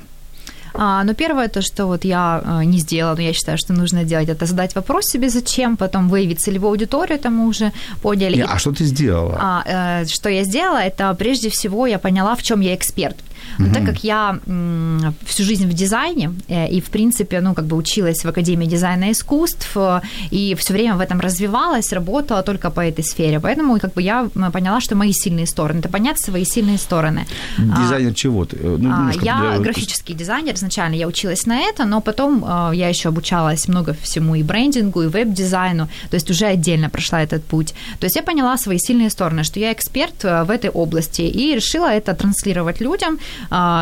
[0.74, 4.04] А, ну, первое, то, что вот я а, не сделала, но я считаю, что нужно
[4.04, 8.38] делать, это задать вопрос себе, зачем, потом выявить целевую аудиторию, это мы уже поняли.
[8.38, 9.38] Не, а что ты сделала?
[9.40, 13.16] А, э, что я сделала, это прежде всего я поняла, в чем я эксперт.
[13.58, 13.74] Но угу.
[13.74, 14.40] так как я
[15.26, 19.06] всю жизнь в дизайне э, и, в принципе, ну, как бы училась в Академии дизайна
[19.06, 20.02] и искусств э,
[20.32, 23.40] и все время в этом развивалась, работала только по этой сфере.
[23.40, 25.80] Поэтому как бы я поняла, что мои сильные стороны.
[25.80, 27.26] Это понять свои сильные стороны.
[27.58, 28.58] Дизайнер а, чего ты?
[28.58, 29.60] Ну, а, я для...
[29.60, 30.54] графический дизайнер.
[30.56, 35.04] Изначально я училась на это, но потом э, я еще обучалась много всему и брендингу,
[35.04, 35.88] и веб-дизайну.
[36.10, 37.74] То есть уже отдельно прошла этот путь.
[38.00, 41.92] То есть я поняла свои сильные стороны, что я эксперт в этой области и решила
[41.92, 43.20] это транслировать людям,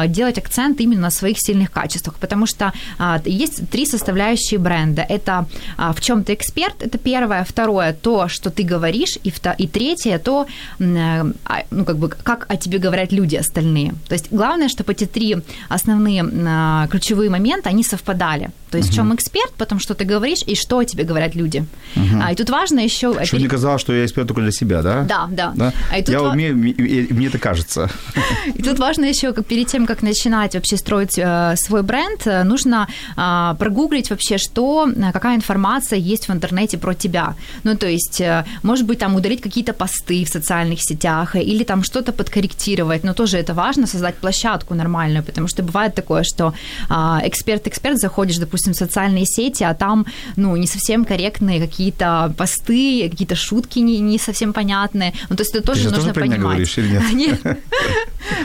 [0.08, 5.02] делать акцент именно на своих сильных качествах, потому что а, есть три составляющие бренда.
[5.02, 5.46] Это
[5.78, 7.44] а, в чем ты эксперт, это первое.
[7.44, 9.18] Второе, то, что ты говоришь.
[9.24, 10.46] И, и третье, то,
[10.80, 11.34] ну,
[11.86, 13.94] как бы, как о тебе говорят люди остальные.
[14.08, 15.38] То есть главное, чтобы эти три
[15.70, 16.24] основные
[16.90, 18.50] ключевые момента, они совпадали.
[18.72, 21.66] То есть в чем эксперт, потом что ты говоришь и что тебе говорят люди.
[22.22, 23.14] А, и тут важно еще...
[23.26, 25.04] Что не казалось, что я эксперт только для себя, да?
[25.04, 25.52] Да, да.
[25.56, 25.74] да?
[25.92, 26.30] А и тут я ва...
[26.30, 27.90] умею, мне это кажется.
[28.56, 32.44] И тут важно еще, как перед тем, как начинать вообще строить э, свой бренд, э,
[32.44, 37.36] нужно э, прогуглить вообще, что, э, какая информация есть в интернете про тебя.
[37.64, 41.84] Ну, то есть, э, может быть, там удалить какие-то посты в социальных сетях или там
[41.84, 46.54] что-то подкорректировать, но тоже это важно, создать площадку нормальную, потому что бывает такое, что
[46.90, 46.94] э,
[47.28, 53.36] эксперт-эксперт заходишь, допустим, в социальные сети, а там, ну, не совсем корректные какие-то посты, какие-то
[53.36, 55.14] шутки не, не совсем понятные.
[55.30, 56.40] Ну, то есть это тоже Ты нужно тоже понимать.
[56.40, 57.42] Говоришь, или нет?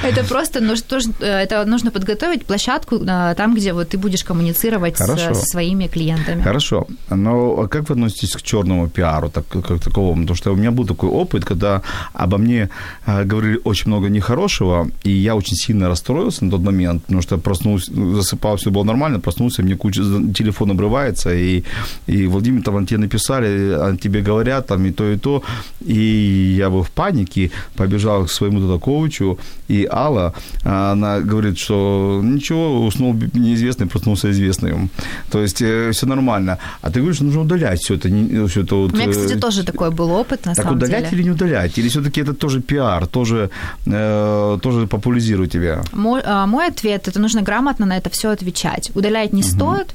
[0.02, 5.34] Это просто тоже это нужно подготовить площадку э, там, где вот ты будешь коммуницировать со
[5.34, 6.42] своими клиентами.
[6.42, 6.86] Хорошо.
[7.10, 10.22] Но как вы относитесь к черному пиару, так, как таковому?
[10.22, 11.82] Потому что у меня был такой опыт, когда
[12.14, 12.68] обо мне
[13.06, 17.38] э, говорили очень много нехорошего, и я очень сильно расстроился на тот момент, потому что
[17.38, 20.02] проснулся, засыпал, все было нормально, проснулся, мне куча,
[20.32, 21.62] телефон обрывается, и,
[22.06, 25.42] и Владимир, там, тебе написали, тебе говорят, там, и то, и то,
[25.80, 29.38] и я был в панике, побежал к своему тогда коучу,
[29.68, 34.90] и Алла, она говорит, что ничего, уснул неизвестный, проснулся известным.
[35.30, 36.58] То есть э, все нормально.
[36.82, 38.08] А ты говоришь, что нужно удалять все это.
[38.48, 41.10] Все это вот, У меня, кстати, э, тоже такой был опыт, на так самом удалять
[41.10, 41.16] деле.
[41.16, 41.78] или не удалять?
[41.78, 43.50] Или все-таки это тоже пиар, тоже,
[43.86, 45.82] э, тоже популяризирует тебя?
[45.92, 48.90] Мой, а, мой ответ– это нужно грамотно на это все отвечать.
[48.94, 49.48] Удалять не угу.
[49.48, 49.94] стоит,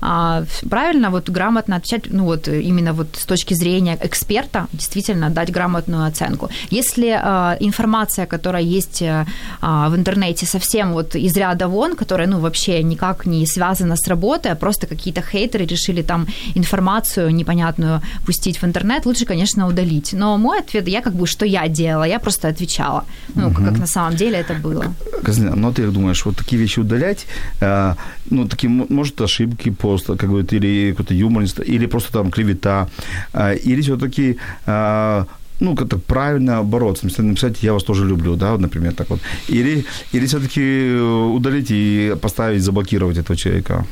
[0.00, 5.52] а, правильно вот грамотно отвечать, ну вот именно вот с точки зрения эксперта, действительно дать
[5.52, 6.48] грамотную оценку.
[6.70, 12.40] Если а, информация, которая есть а, в интернете, совсем вот из ряда вон, которая, ну,
[12.40, 18.62] вообще никак не связана с работой, а просто какие-то хейтеры решили там информацию непонятную пустить
[18.62, 20.12] в интернет, лучше, конечно, удалить.
[20.12, 23.04] Но мой ответ, я как бы, что я делала, я просто отвечала,
[23.34, 23.64] ну, угу.
[23.64, 24.94] как на самом деле это было.
[25.22, 27.26] Казалина, ну, ты думаешь, вот такие вещи удалять,
[28.30, 32.88] ну, такие, может, ошибки просто, как говорит, или какой-то юмор, или просто там клевета,
[33.64, 34.38] или все-таки
[35.60, 37.06] ну, как-то правильно бороться.
[37.06, 39.20] Если написать «я вас тоже люблю», да, вот, например, так вот.
[39.48, 41.02] Или, или все-таки э,
[41.34, 43.84] удалить и поставить, заблокировать этого человека?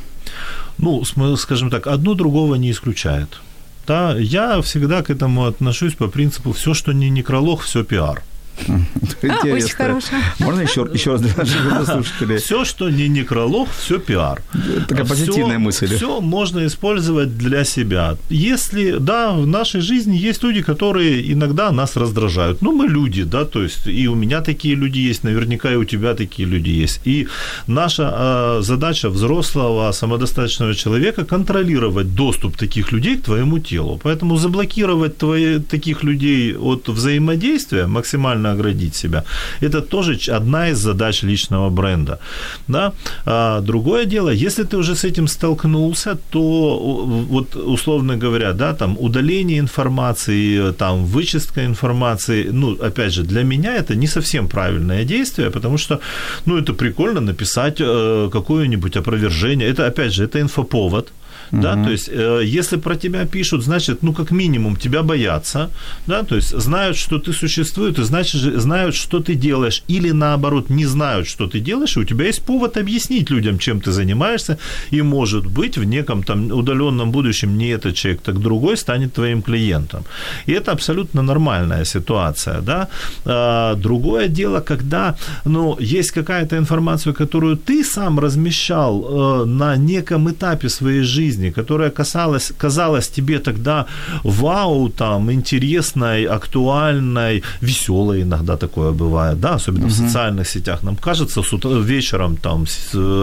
[0.77, 1.03] Ну,
[1.37, 3.39] скажем так, одно другого не исключает.
[3.87, 8.23] Да, я всегда к этому отношусь по принципу «все, что не некролог, все пиар».
[9.21, 9.53] Интересно.
[9.53, 10.15] Очень хорошо.
[10.39, 12.37] Можно еще, еще раз для наших слушателей?
[12.37, 14.41] Все, что не некролог, все пиар.
[14.87, 15.87] Такая все, позитивная мысль.
[15.87, 18.17] Все можно использовать для себя.
[18.29, 22.61] Если, да, в нашей жизни есть люди, которые иногда нас раздражают.
[22.61, 25.85] Ну, мы люди, да, то есть и у меня такие люди есть, наверняка и у
[25.85, 27.01] тебя такие люди есть.
[27.05, 27.27] И
[27.67, 33.99] наша э, задача взрослого, самодостаточного человека контролировать доступ таких людей к твоему телу.
[34.03, 39.23] Поэтому заблокировать твои, таких людей от взаимодействия максимально правильно оградить себя.
[39.61, 42.19] Это тоже одна из задач личного бренда.
[42.67, 42.91] Да?
[43.25, 48.97] А другое дело, если ты уже с этим столкнулся, то вот условно говоря, да, там
[48.99, 55.49] удаление информации, там вычистка информации, ну, опять же, для меня это не совсем правильное действие,
[55.49, 55.99] потому что,
[56.45, 59.69] ну, это прикольно написать э, какое-нибудь опровержение.
[59.69, 61.11] Это, опять же, это инфоповод,
[61.51, 65.69] Да, то есть, э, если про тебя пишут, значит, ну, как минимум, тебя боятся,
[66.07, 70.69] да, то есть знают, что ты существуешь, и значит, знают, что ты делаешь, или наоборот,
[70.69, 74.57] не знают, что ты делаешь, и у тебя есть повод объяснить людям, чем ты занимаешься,
[74.91, 79.41] и, может быть, в неком там удаленном будущем не этот человек, так другой станет твоим
[79.41, 80.03] клиентом.
[80.47, 82.87] И это абсолютно нормальная ситуация, да.
[83.25, 90.29] А, другое дело, когда, ну, есть какая-то информация, которую ты сам размещал э, на неком
[90.29, 93.85] этапе своей жизни, которая касалась, казалась тебе тогда
[94.23, 99.93] вау, там, интересной, актуальной, веселой иногда такое бывает, да, особенно угу.
[99.93, 100.83] в социальных сетях.
[100.83, 102.65] Нам кажется, с утра, вечером, там,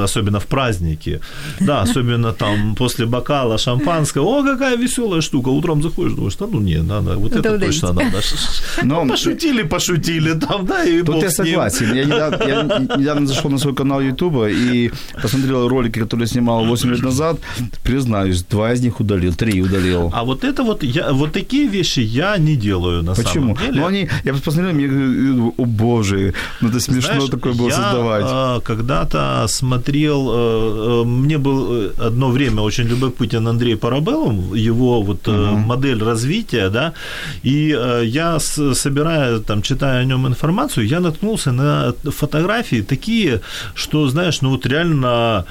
[0.05, 1.21] особенно в праздники,
[1.61, 6.61] да, особенно там после бокала шампанского, о, какая веселая штука, утром заходишь, думаешь, да ну
[6.61, 8.21] не, надо, вот это, точно надо.
[8.83, 9.05] Но...
[9.05, 11.95] Ну, пошутили, пошутили там, да, и Тут я согласен.
[11.95, 12.63] Я недавно, я
[12.97, 14.91] недавно зашел на свой канал Ютуба и
[15.23, 17.39] посмотрел ролики, которые снимал 8 лет назад.
[18.07, 20.11] Признаюсь, два из них удалил, три удалил.
[20.15, 23.57] А вот это вот, я, вот такие вещи я не делаю на Почему?
[23.57, 23.81] самом деле.
[23.81, 27.75] Ну, они, я посмотрел, мне говорю, о боже, ну это смешно Знаешь, такое было я,
[27.75, 28.25] создавать.
[28.29, 35.03] А, когда-то смотрел, э, э, мне был э, одно время очень любопытен Андрей Парабеллум, его
[35.03, 36.93] вот uh модель развития, да,
[37.43, 43.41] и я собираю, там, читая о нем информацию, я наткнулся на фотографии такие,
[43.75, 45.45] что, знаешь, ну вот реально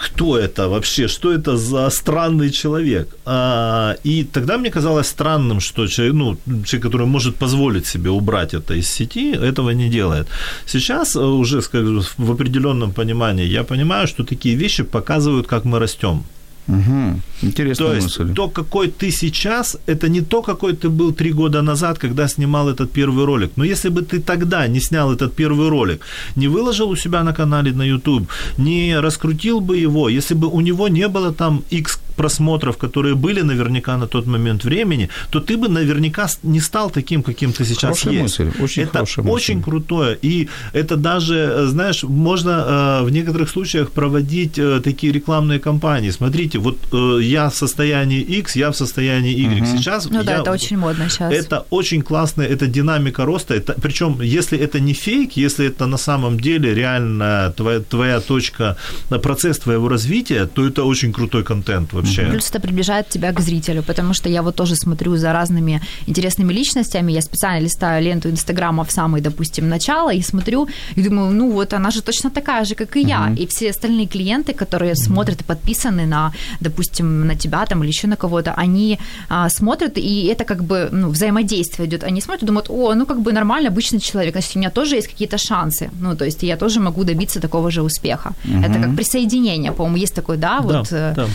[0.00, 3.08] кто это вообще, что это за странный человек.
[3.24, 8.54] А, и тогда мне казалось странным, что человек, ну, человек, который может позволить себе убрать
[8.54, 10.26] это из сети, этого не делает.
[10.66, 15.78] Сейчас э, уже, скажем, в определенном понимании я понимаю, что такие вещи показывают, как мы
[15.78, 16.24] растем.
[16.70, 17.20] Угу.
[17.42, 18.34] Интересная то есть мысль.
[18.34, 22.68] то, какой ты сейчас, это не то, какой ты был три года назад, когда снимал
[22.68, 23.50] этот первый ролик.
[23.56, 26.00] Но если бы ты тогда не снял этот первый ролик,
[26.36, 30.60] не выложил у себя на канале на YouTube, не раскрутил бы его, если бы у
[30.60, 35.56] него не было там X просмотров, которые были наверняка на тот момент времени, то ты
[35.56, 38.38] бы наверняка не стал таким, каким ты сейчас хорошая есть.
[38.38, 39.20] Мысль, очень это мысль.
[39.22, 40.18] очень крутое.
[40.22, 46.10] И это даже, знаешь, можно э, в некоторых случаях проводить э, такие рекламные кампании.
[46.10, 49.62] Смотрите, вот э, я в состоянии X, я в состоянии Y.
[49.62, 49.76] Угу.
[49.76, 51.32] Сейчас ну да, я, это очень модно сейчас.
[51.32, 53.54] Это очень классно, это динамика роста.
[53.54, 58.76] Это, причем, если это не фейк, если это на самом деле реально твоя, твоя точка,
[59.22, 62.30] процесс твоего развития, то это очень крутой контент вообще вообще.
[62.30, 66.52] Плюс это приближает тебя к зрителю, потому что я вот тоже смотрю за разными интересными
[66.52, 71.50] личностями, я специально листаю ленту Инстаграма в самый, допустим, начало и смотрю, и думаю, ну
[71.50, 73.34] вот она же точно такая же, как и я.
[73.38, 75.06] И все остальные клиенты, которые uh-huh.
[75.06, 79.98] смотрят и подписаны на, допустим, на тебя там или еще на кого-то, они а, смотрят,
[79.98, 82.04] и это как бы ну, взаимодействие идет.
[82.04, 84.96] Они смотрят и думают, о, ну как бы нормально, обычный человек, значит, у меня тоже
[84.96, 85.90] есть какие-то шансы.
[86.00, 88.32] Ну, то есть я тоже могу добиться такого же успеха.
[88.44, 88.66] Uh-huh.
[88.66, 91.26] Это как присоединение, по-моему, есть такой, да, да вот э, да.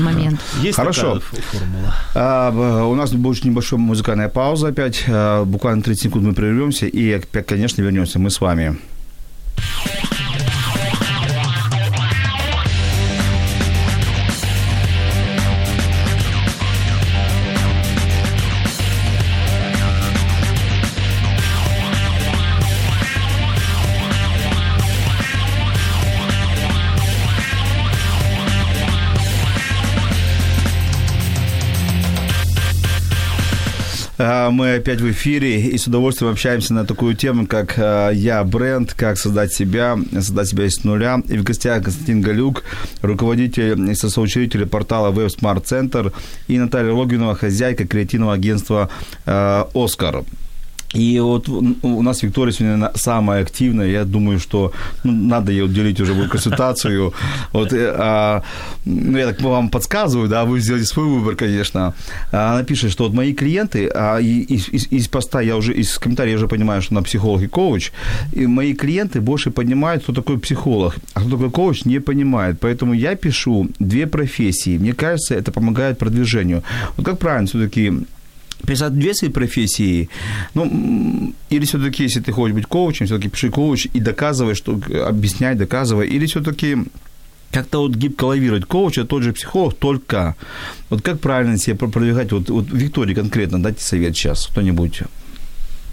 [0.00, 0.40] момент.
[0.62, 1.20] Есть Хорошо.
[1.20, 1.94] такая формула.
[2.14, 5.04] А, у нас будет небольшая музыкальная пауза опять.
[5.08, 8.18] А, буквально 30 секунд мы прервемся и опять, конечно, вернемся.
[8.18, 8.78] Мы с вами.
[34.18, 38.92] Мы опять в эфире и с удовольствием общаемся на такую тему, как а, «Я бренд»,
[38.92, 41.22] как создать себя, создать себя из нуля.
[41.28, 42.64] И в гостях Константин Галюк,
[43.00, 46.12] руководитель и соучредитель портала Web Smart Center,
[46.48, 48.90] и Наталья Логинова, хозяйка креативного агентства
[49.24, 50.24] а, «Оскар».
[50.94, 53.88] И вот у нас Виктория сегодня самая активная.
[53.88, 54.72] Я думаю, что
[55.04, 57.12] ну, надо ей уделить уже будет консультацию.
[57.52, 58.42] Вот, э, а,
[58.84, 61.94] ну, я так вам подсказываю, да, вы сделаете свой выбор, конечно.
[62.30, 66.32] Она пишет, что вот мои клиенты, а из, из, из поста я уже, из комментариев
[66.32, 67.90] я уже понимаю, что она психолог и коуч,
[68.32, 72.58] и мои клиенты больше понимают, кто такой психолог, а кто такой коуч, не понимает.
[72.60, 74.78] Поэтому я пишу две профессии.
[74.78, 76.62] Мне кажется, это помогает продвижению.
[76.96, 77.92] Вот как правильно все-таки
[78.66, 80.08] писать две свои профессии,
[80.54, 85.54] ну, или все-таки, если ты хочешь быть коучем, все-таки пиши коуч и доказывай, что объясняй,
[85.54, 86.76] доказывай, или все-таки
[87.50, 88.66] как-то вот гибко лавировать.
[88.66, 90.36] Коуч– это тот же психолог, только
[90.90, 95.02] вот как правильно себе продвигать, вот, вот Виктории конкретно дайте совет сейчас, кто-нибудь.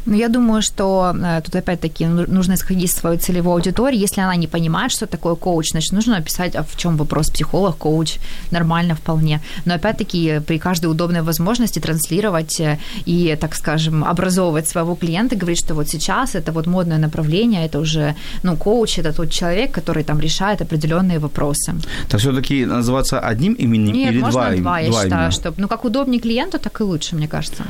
[0.06, 3.97] Ну, я думаю, что э, тут опять-таки ну- нужно исходить из своей целевой аудитории.
[3.97, 7.78] Если она не понимает, что такое коуч, значит, нужно написать, а в чем вопрос психолог,
[7.78, 8.20] коуч,
[8.51, 9.41] нормально вполне.
[9.66, 12.78] Но опять-таки при каждой удобной возможности транслировать э,
[13.08, 17.80] и, так скажем, образовывать своего клиента, говорить, что вот сейчас это вот модное направление, это
[17.80, 21.74] уже, ну, коуч, это тот человек, который там решает определенные вопросы.
[22.10, 25.32] Так все-таки называться одним именем Нет, или можно два, два, я два считаю, имени?
[25.32, 27.64] что, ну, как удобнее клиенту, так и лучше, мне кажется.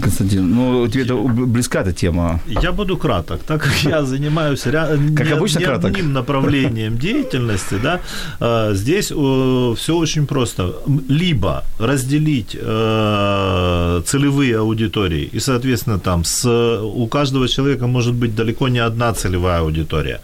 [0.00, 2.40] Константин, ну тебе это близка эта тема.
[2.46, 5.90] Я буду краток, так как я занимаюсь ря- Как не, обычно, не краток.
[5.90, 8.00] одним направлением деятельности, да,
[8.40, 10.74] э, здесь все очень просто.
[11.08, 16.44] Либо разделить э, целевые аудитории, и, соответственно, там с,
[16.82, 20.20] у каждого человека может быть далеко не одна целевая аудитория.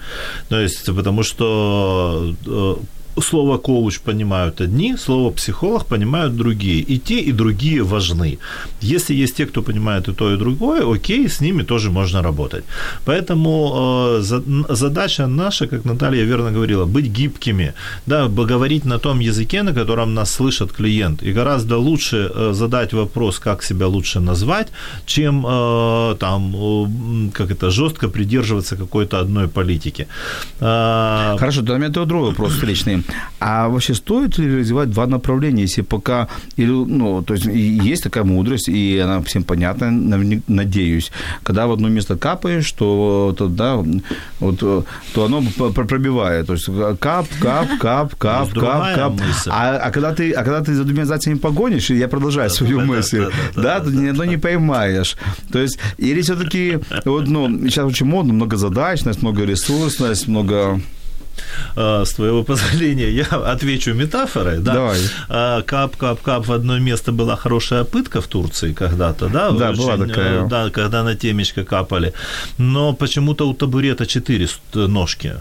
[0.49, 2.77] То есть, потому что э,
[3.21, 6.81] Слово коуч понимают одни, слово психолог понимают другие.
[6.81, 8.39] И те, и другие важны.
[8.83, 12.65] Если есть те, кто понимает и то, и другое, окей, с ними тоже можно работать.
[13.05, 17.73] Поэтому э, задача наша, как Наталья верно говорила, быть гибкими,
[18.07, 21.23] да, говорить на том языке, на котором нас слышит клиент.
[21.23, 24.69] И гораздо лучше э, задать вопрос, как себя лучше назвать,
[25.07, 30.07] чем э, там, э, как это, жестко придерживаться какой-то одной политики.
[30.61, 33.06] А, Хорошо, у меня другой вопрос встречный.
[33.39, 38.25] А вообще стоит ли развивать два направления, если пока, или, ну, то есть есть такая
[38.25, 39.91] мудрость, и она всем понятна,
[40.49, 43.83] надеюсь, когда в одно место капаешь, то тогда
[44.41, 44.85] вот, то
[45.17, 45.43] оно
[45.73, 46.67] пробивает, то есть
[46.99, 49.13] кап, кап, кап, кап, кап, кап.
[49.49, 52.79] А, а когда ты, а когда ты за двумя зайцами погонишь, и я продолжаю свою
[52.79, 55.17] да, мысль, да, да, да, да, то ни одно не поймаешь.
[55.53, 60.81] То есть, или все-таки, вот, ну, сейчас очень модно, многозадачность, много ресурсность, много...
[61.77, 64.59] э, с твоего позволения, я отвечу метафорой.
[64.59, 64.75] Да?
[64.75, 64.99] Давай.
[65.29, 69.51] Э, Кап, кап, кап в одно место была хорошая пытка в Турции когда-то, да?
[69.51, 70.47] Да, была э, такая.
[70.47, 72.13] Да, когда на темечко капали.
[72.59, 75.35] Но почему-то у табурета четыре ножки.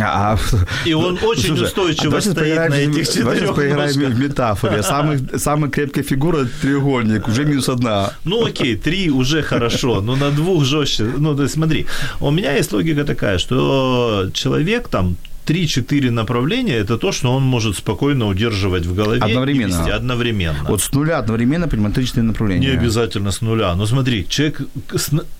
[0.00, 0.38] А,
[0.86, 4.14] И он очень устойчиво давайте стоит на этих Давайте четырёх поиграем ножках.
[4.14, 4.82] в метафоре.
[4.82, 8.12] Самый, самая крепкая фигура– треугольник, уже минус одна.
[8.24, 11.04] Ну окей, три уже хорошо, но на двух жестче.
[11.04, 11.86] Ну, то есть смотри,
[12.20, 15.16] у меня есть логика такая, что человек там
[15.46, 19.20] 3-4 направления– это то, что он может спокойно удерживать в голове.
[19.20, 19.78] Одновременно.
[19.78, 20.64] вести одновременно.
[20.68, 22.68] Вот с нуля одновременно принимать три-четыре направления.
[22.68, 23.74] Не обязательно с нуля.
[23.74, 24.60] Но смотри, человек,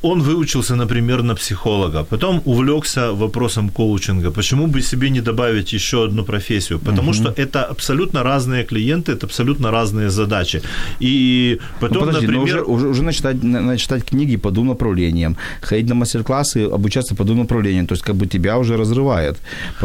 [0.03, 4.31] он выучился, например, на психолога, потом увлекся вопросом коучинга.
[4.31, 6.79] Почему бы себе не добавить еще одну профессию?
[6.79, 10.63] Потому что это абсолютно разные клиенты, это абсолютно разные задачи.
[11.01, 12.65] И Ну, потом, подожди, но например...
[12.67, 17.39] уже, уже, начитать, на- начитать книги по двум направлениям, ходить на мастер-классы, обучаться по двум
[17.39, 19.37] направлениям, то есть как бы тебя уже разрывает.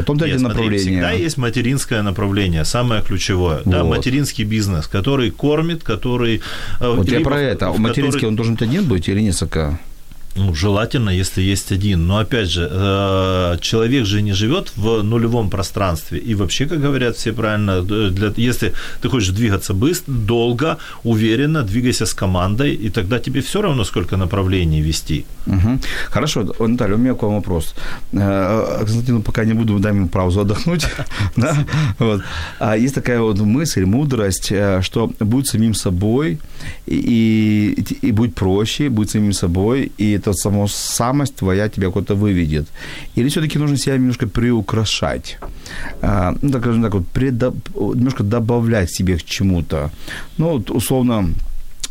[0.08, 0.80] Потом Нет, третье смотри, направление.
[0.80, 3.62] всегда есть материнское направление, самое ключевое.
[3.66, 3.97] Да, Вот.
[3.97, 6.41] материнский бизнес, который кормит, который...
[6.80, 7.72] э, Вот я либо про в- это.
[7.72, 9.80] в Материнский который- он должен быть один быть или несколько?
[10.38, 12.08] Ну, желательно, если есть один.
[12.08, 16.20] Но опять же, э, человек же не живет в нулевом пространстве.
[16.20, 21.64] И вообще, как говорят все правильно, д- для, если ты хочешь двигаться быстро, долго, уверенно,
[21.64, 25.26] двигайся с командой, и тогда тебе все равно, сколько направлений вести.
[25.48, 25.80] Мгм.
[26.12, 27.74] Хорошо, Наталья, у меня к вам вопрос.
[28.14, 30.88] Э, Константину пока не буду, дай ему паузу отдохнуть.
[32.60, 36.38] А Есть такая вот мысль, мудрость, э, что будь самим собой,
[36.86, 42.67] и, будь проще, будь самим собой, и эта само самость твоя тебя куда-то выведет.
[43.15, 45.38] Или все-таки нужно себя немножко приукрашать,
[46.01, 47.55] А, ну, так скажем так, вот, предо-
[47.95, 49.89] немножко добавлять себе к чему-то.
[50.38, 51.30] Ну, вот, условно,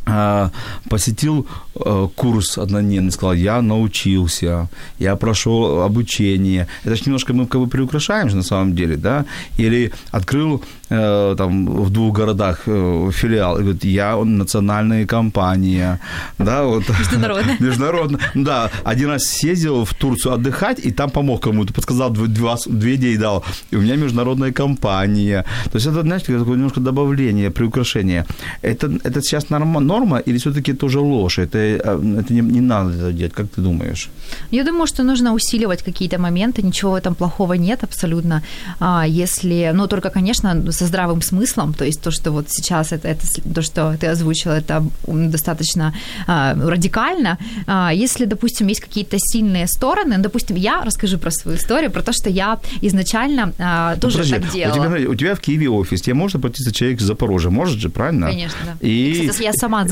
[0.09, 0.51] а,
[0.89, 4.69] посетил э, курс однодневный, сказал, я научился,
[5.01, 6.69] я прошел обучение.
[6.85, 9.25] Это же немножко мы как бы приукрашаем же на самом деле, да?
[9.59, 16.01] Или открыл там в двух городах э, филиал, и говорит, я национальная компания,
[16.39, 16.85] да, вот.
[16.99, 17.57] Международная.
[17.61, 18.21] Международная.
[18.35, 22.95] Да, один раз съездил в Турцию отдыхать, и там помог кому-то, подсказал, дв- два, две
[22.95, 23.45] идеи дал.
[23.73, 25.45] И у меня международная компания.
[25.65, 28.25] То есть это, знаете, такое немножко добавление, приукрашение.
[28.63, 31.39] Это, это сейчас норма, норма или все-таки тоже ложь?
[31.39, 34.09] Это, э, это не, не надо это делать, как ты думаешь?
[34.51, 38.43] Я думаю, что нужно усиливать какие-то моменты, ничего в этом плохого нет абсолютно.
[38.81, 43.09] А, если, ну, только, конечно, со здравым смыслом, то есть то, что вот сейчас это,
[43.09, 45.95] это то, что ты озвучила, это достаточно
[46.27, 47.39] а, радикально.
[47.67, 52.03] А, если, допустим, есть какие-то сильные стороны, ну, допустим, я расскажу про свою историю, про
[52.03, 54.73] то, что я изначально а, тоже Подожди, так делала.
[54.73, 57.89] У тебя, у тебя в Киеве офис, тебе может обратиться человек из Запорожья, может же,
[57.89, 58.27] правильно?
[58.27, 58.87] Конечно, да.
[58.87, 59.87] И, Кстати, я сама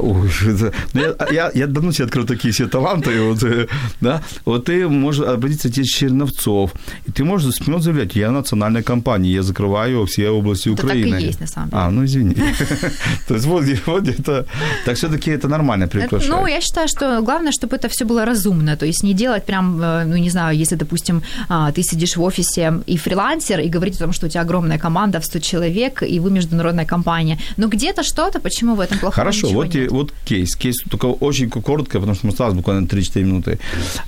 [0.00, 3.66] ой, это- ну, я, я, я давно себе открыл такие все таланты, вот, э,
[4.00, 6.72] да, вот ты можешь обратиться тебе Черновцов,
[7.06, 11.04] и ты можешь смело заявлять, я национальная компания, я закрываю все области Это так и
[11.04, 11.26] Украины.
[11.26, 11.82] есть, на самом деле.
[11.82, 12.34] А, ну извини.
[13.28, 14.46] То есть вот, вот это,
[14.84, 16.28] так все-таки это нормально приглашать.
[16.28, 18.76] Ну, я считаю, что главное, чтобы это все было разумно.
[18.76, 22.22] То есть не делать прям, э, ну, не знаю, если, допустим, а, ты сидишь в
[22.22, 26.02] офисе и фрилансер, и говорить о том, что у тебя огромная команда в 100 человек,
[26.02, 27.38] и вы международная компания.
[27.56, 30.56] Но где-то что-то, почему в этом плохого Хорошо, вот, и- вот кейс.
[30.56, 33.58] Кейс только очень коротко, потому что мы осталось буквально 3-4 минуты.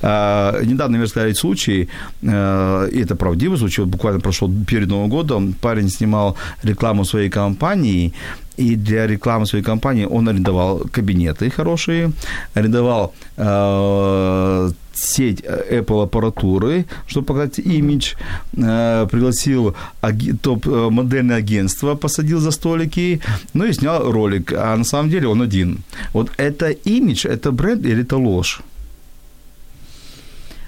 [0.02, 1.88] А, недавно мне рассказали случай,
[2.22, 7.30] а, и это правдивый случай, вот буквально прошел перед Новым годом, парень снимал рекламу своей
[7.30, 8.12] компании,
[8.58, 12.12] и для рекламы своей компании он арендовал кабинеты хорошие,
[12.54, 18.14] арендовал э, сеть Apple аппаратуры, чтобы показать имидж,
[18.56, 23.20] э, пригласил аги- топ-модельное агентство, посадил за столики,
[23.54, 24.52] ну и снял ролик.
[24.52, 25.78] А на самом деле он один.
[26.14, 28.62] Вот это имидж, это бренд или это ложь?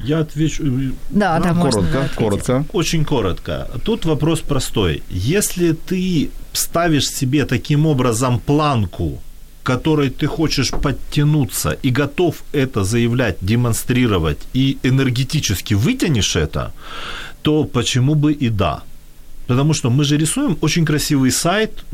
[0.05, 2.64] Я отвечу э, Да, да, можно коротко, коротко.
[2.72, 3.68] очень коротко.
[3.84, 5.03] Тут вопрос простой.
[5.11, 9.18] Если ты ставишь себе таким образом планку,
[9.62, 16.72] к которой ты хочешь подтянуться и готов это заявлять, демонстрировать и энергетически вытянешь это,
[17.42, 18.82] то почему бы и да?
[19.46, 21.84] Потому что мы же рисуем очень красивый сайт,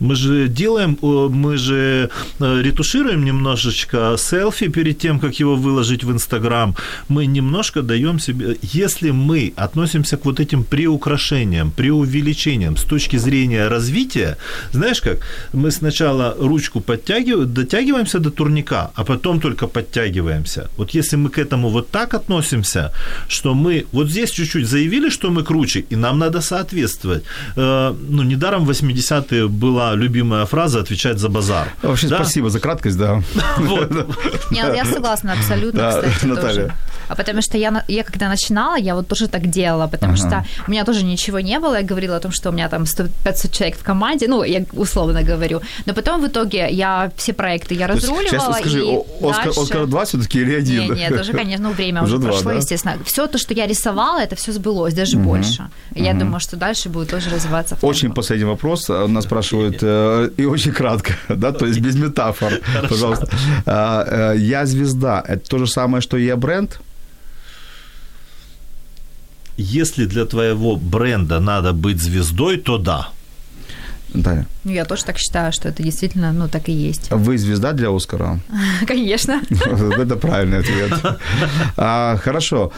[0.00, 6.10] мы же делаем, мы же э, ретушируем немножечко селфи перед тем, как его выложить в
[6.10, 6.74] Инстаграм.
[7.08, 8.56] Мы немножко даем себе...
[8.62, 14.36] Если мы относимся к вот этим приукрашениям, преувеличениям с точки зрения развития,
[14.72, 15.18] знаешь как,
[15.52, 20.68] мы сначала ручку подтягиваем, дотягиваемся до турника, а потом только подтягиваемся.
[20.76, 22.92] Вот если мы к этому вот так относимся,
[23.28, 27.22] что мы вот здесь чуть-чуть заявили, что мы круче, и нам надо соответствовать.
[27.56, 31.68] Э, Ну, недаром в 80-е была любимая фраза «отвечать за базар».
[31.82, 32.16] Вообще, Да?
[32.16, 33.20] спасибо за краткость, да.
[33.58, 33.90] Вот.
[34.50, 36.52] Я, я согласна абсолютно, кстати, Наталья.
[36.54, 36.72] тоже.
[37.08, 40.70] А потому что я, я когда начинала, я вот тоже так делала, потому что у
[40.70, 41.76] меня тоже ничего не было.
[41.80, 45.22] Я говорила о том, что у меня там 100-500 человек в команде, ну, я условно
[45.22, 45.60] говорю.
[45.86, 48.54] Но потом в итоге я все проекты я разруливала.
[48.54, 48.82] Сейчас скажи,
[49.20, 50.94] Оскар, дальше- Оскар 2 все-таки или один?
[50.94, 52.56] Не, не, тоже, конечно, ну, время уже, Уже прошло, да?
[52.56, 52.96] естественно.
[53.04, 55.68] Все то, что я рисовала, это все сбылось, даже больше.
[55.94, 57.76] Я думаю, что дальше будет тоже развиваться.
[57.82, 58.88] Очень последний вопрос.
[58.88, 62.52] А, Нас спрашивают, э, и очень кратко, да, то есть без метафор,
[62.88, 63.28] пожалуйста.
[63.66, 65.22] А, э, Я звезда.
[65.26, 66.80] Это то же самое, что и я бренд?
[69.56, 73.08] Если для твоего бренда надо быть звездой, то да.
[74.12, 77.10] Наталья, Ну, я тоже так считаю, что это действительно, ну, так и есть.
[77.10, 78.38] вы звезда для Оскара?
[78.86, 79.42] Конечно.
[79.50, 80.92] Это правильный ответ.
[81.76, 82.72] А, Хорошо.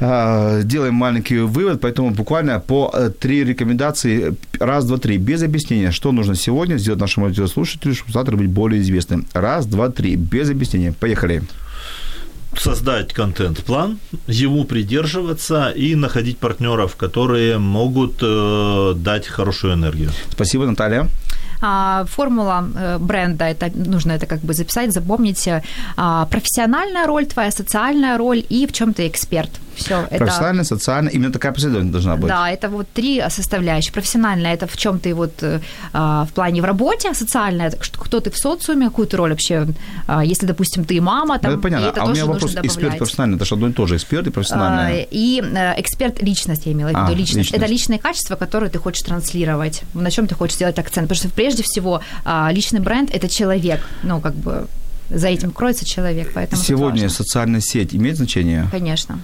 [0.00, 4.34] А, Делаем маленький вывод, поэтому буквально по э, три рекомендации.
[4.58, 5.18] Раз, два, три.
[5.18, 9.26] Без объяснения, что нужно сегодня сделать нашему радиослушателю, чтобы завтра быть более известным.
[9.32, 10.16] Раз, два, три.
[10.16, 10.92] Без объяснения.
[10.92, 11.42] Поехали.
[12.58, 20.10] создать контент-план, ему придерживаться и находить партнеров, которые могут э, дать хорошую энергию.
[20.30, 21.08] Спасибо, Наталья.
[21.60, 25.48] А, формула э, бренда, это нужно это как бы записать, запомнить.
[25.96, 29.50] А, профессиональная роль, твоя социальная роль и в чем ты эксперт.
[29.76, 30.18] Все, это...
[30.18, 31.08] Профессионально, социально.
[31.08, 32.28] Именно такая последовательность должна быть.
[32.28, 33.92] Да, это вот три составляющие.
[33.92, 35.60] Профессиональная это в чем ты вот э,
[35.92, 39.30] а, в плане в работе, социальная это что- кто ты в социуме, какую ты роль
[39.30, 39.66] вообще,
[40.06, 41.86] а, если, допустим, ты мама, Ну, там, это понятно.
[41.86, 43.36] и это а у меня вопрос эксперт профессиональный.
[43.36, 43.96] Это же одно и то же.
[43.96, 45.02] Эксперт и профессиональный.
[45.02, 47.36] А, И э, эксперт личность, я имела в А, виду, личность.
[47.36, 47.62] личность.
[47.62, 51.08] Это личные качества, которые ты хочешь транслировать, на чем ты хочешь сделать акцент.
[51.08, 54.66] Потому что прежде всего а, личный бренд это человек, ну как бы
[55.10, 58.68] за этим кроется человек, поэтому Сегодня социальная сеть имеет значение?
[58.70, 59.18] Конечно.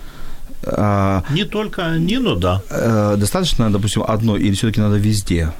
[0.63, 2.61] А, Не только они, но да.
[2.71, 5.53] э, достаточно, допустим, одной или все-таки надо везде?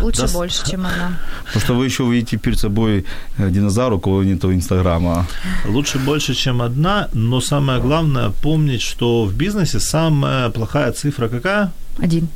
[0.00, 1.18] Лучше Да, больше, чем одна.
[1.46, 3.04] Потому что вы еще видите перед собой
[3.38, 5.26] э, динозавра, у кого нет Инстаграма.
[5.66, 11.70] Лучше больше, чем одна, но самое главное помнить, что в бизнесе самая плохая цифра какая?
[11.98, 12.28] Один.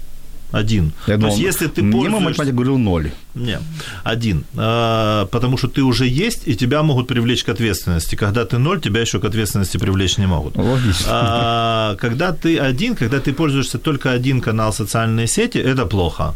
[0.52, 0.92] Один.
[1.06, 2.24] Я То думал, есть, если ты мне пользуешься...
[2.24, 3.10] математик говорил ноль.
[3.34, 3.58] Не,
[4.04, 4.44] один.
[4.56, 8.16] А, потому что ты уже есть, и тебя могут привлечь к ответственности.
[8.16, 10.56] Когда ты ноль, тебя еще к ответственности привлечь не могут.
[10.56, 11.06] Логично.
[11.08, 16.34] А, когда ты один, когда ты пользуешься только один канал социальной сети, это плохо.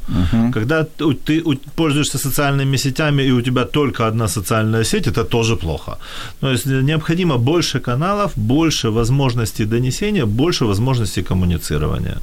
[0.55, 1.43] Когда т- у- ты
[1.77, 5.99] пользуешься социальными сетями, и у тебя только одна социальная сеть, это тоже плохо.
[6.41, 12.17] То есть необходимо больше каналов, больше возможностей донесения, больше возможностей коммуницирования.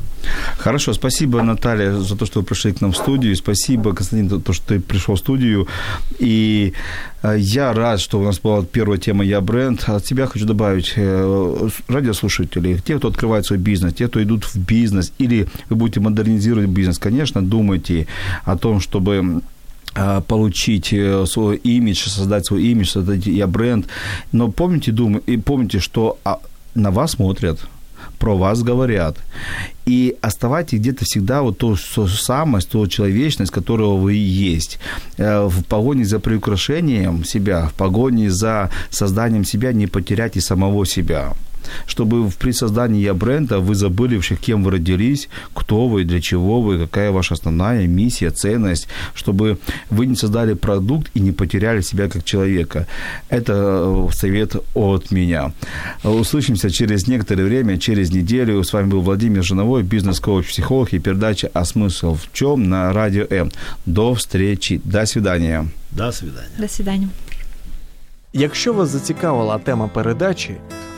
[0.58, 3.36] Хорошо, спасибо, Наталья, за то, что вы пришли к нам в студию.
[3.36, 5.68] Спасибо, Константин, за то, что ты пришел в студию.
[6.20, 6.74] И
[7.22, 9.84] э, я рад, что у нас была первая тема «Я бренд».
[9.88, 14.58] От себя хочу добавить, э, радиослушатели, те, кто открывает свой бизнес, те, кто идут в
[14.58, 18.08] бизнес, или вы будете модернизировать бизнес, конечно, думайте
[18.46, 19.42] о том, чтобы
[19.96, 23.88] а, получить э, свой имидж, создать свой имидж, создать я бренд.
[24.32, 26.40] Но помните, думаю, и помните, что а,
[26.74, 27.60] на вас смотрят,
[28.24, 29.18] про вас говорят.
[29.86, 34.80] И оставайтесь где-то всегда вот ту самость, ту человечность, которого вы есть.
[35.18, 40.86] Э, в погоне за приукрашением себя, в погоне за созданием себя не потерять и самого
[40.86, 41.34] себя
[41.86, 47.12] чтобы при создании бренда вы забыли кем вы родились, кто вы, для чего вы, какая
[47.12, 49.58] ваша основная миссия, ценность, чтобы
[49.90, 52.88] вы не создали продукт и не потеряли себя как человека.
[53.30, 55.52] Это э, совет от меня.
[56.04, 58.64] Услышимся через некоторое время, через неделю.
[58.64, 63.26] С вами был Владимир Жиновой, бизнес-коуч, психолог и передача «А смысл в чем?» на Радио
[63.30, 63.52] М.
[63.86, 64.82] До встречи.
[64.84, 65.68] До свидания.
[65.92, 66.58] До свидания.
[66.60, 67.10] До свидания.
[68.34, 70.56] Якщо вас зацікавила тема передачі,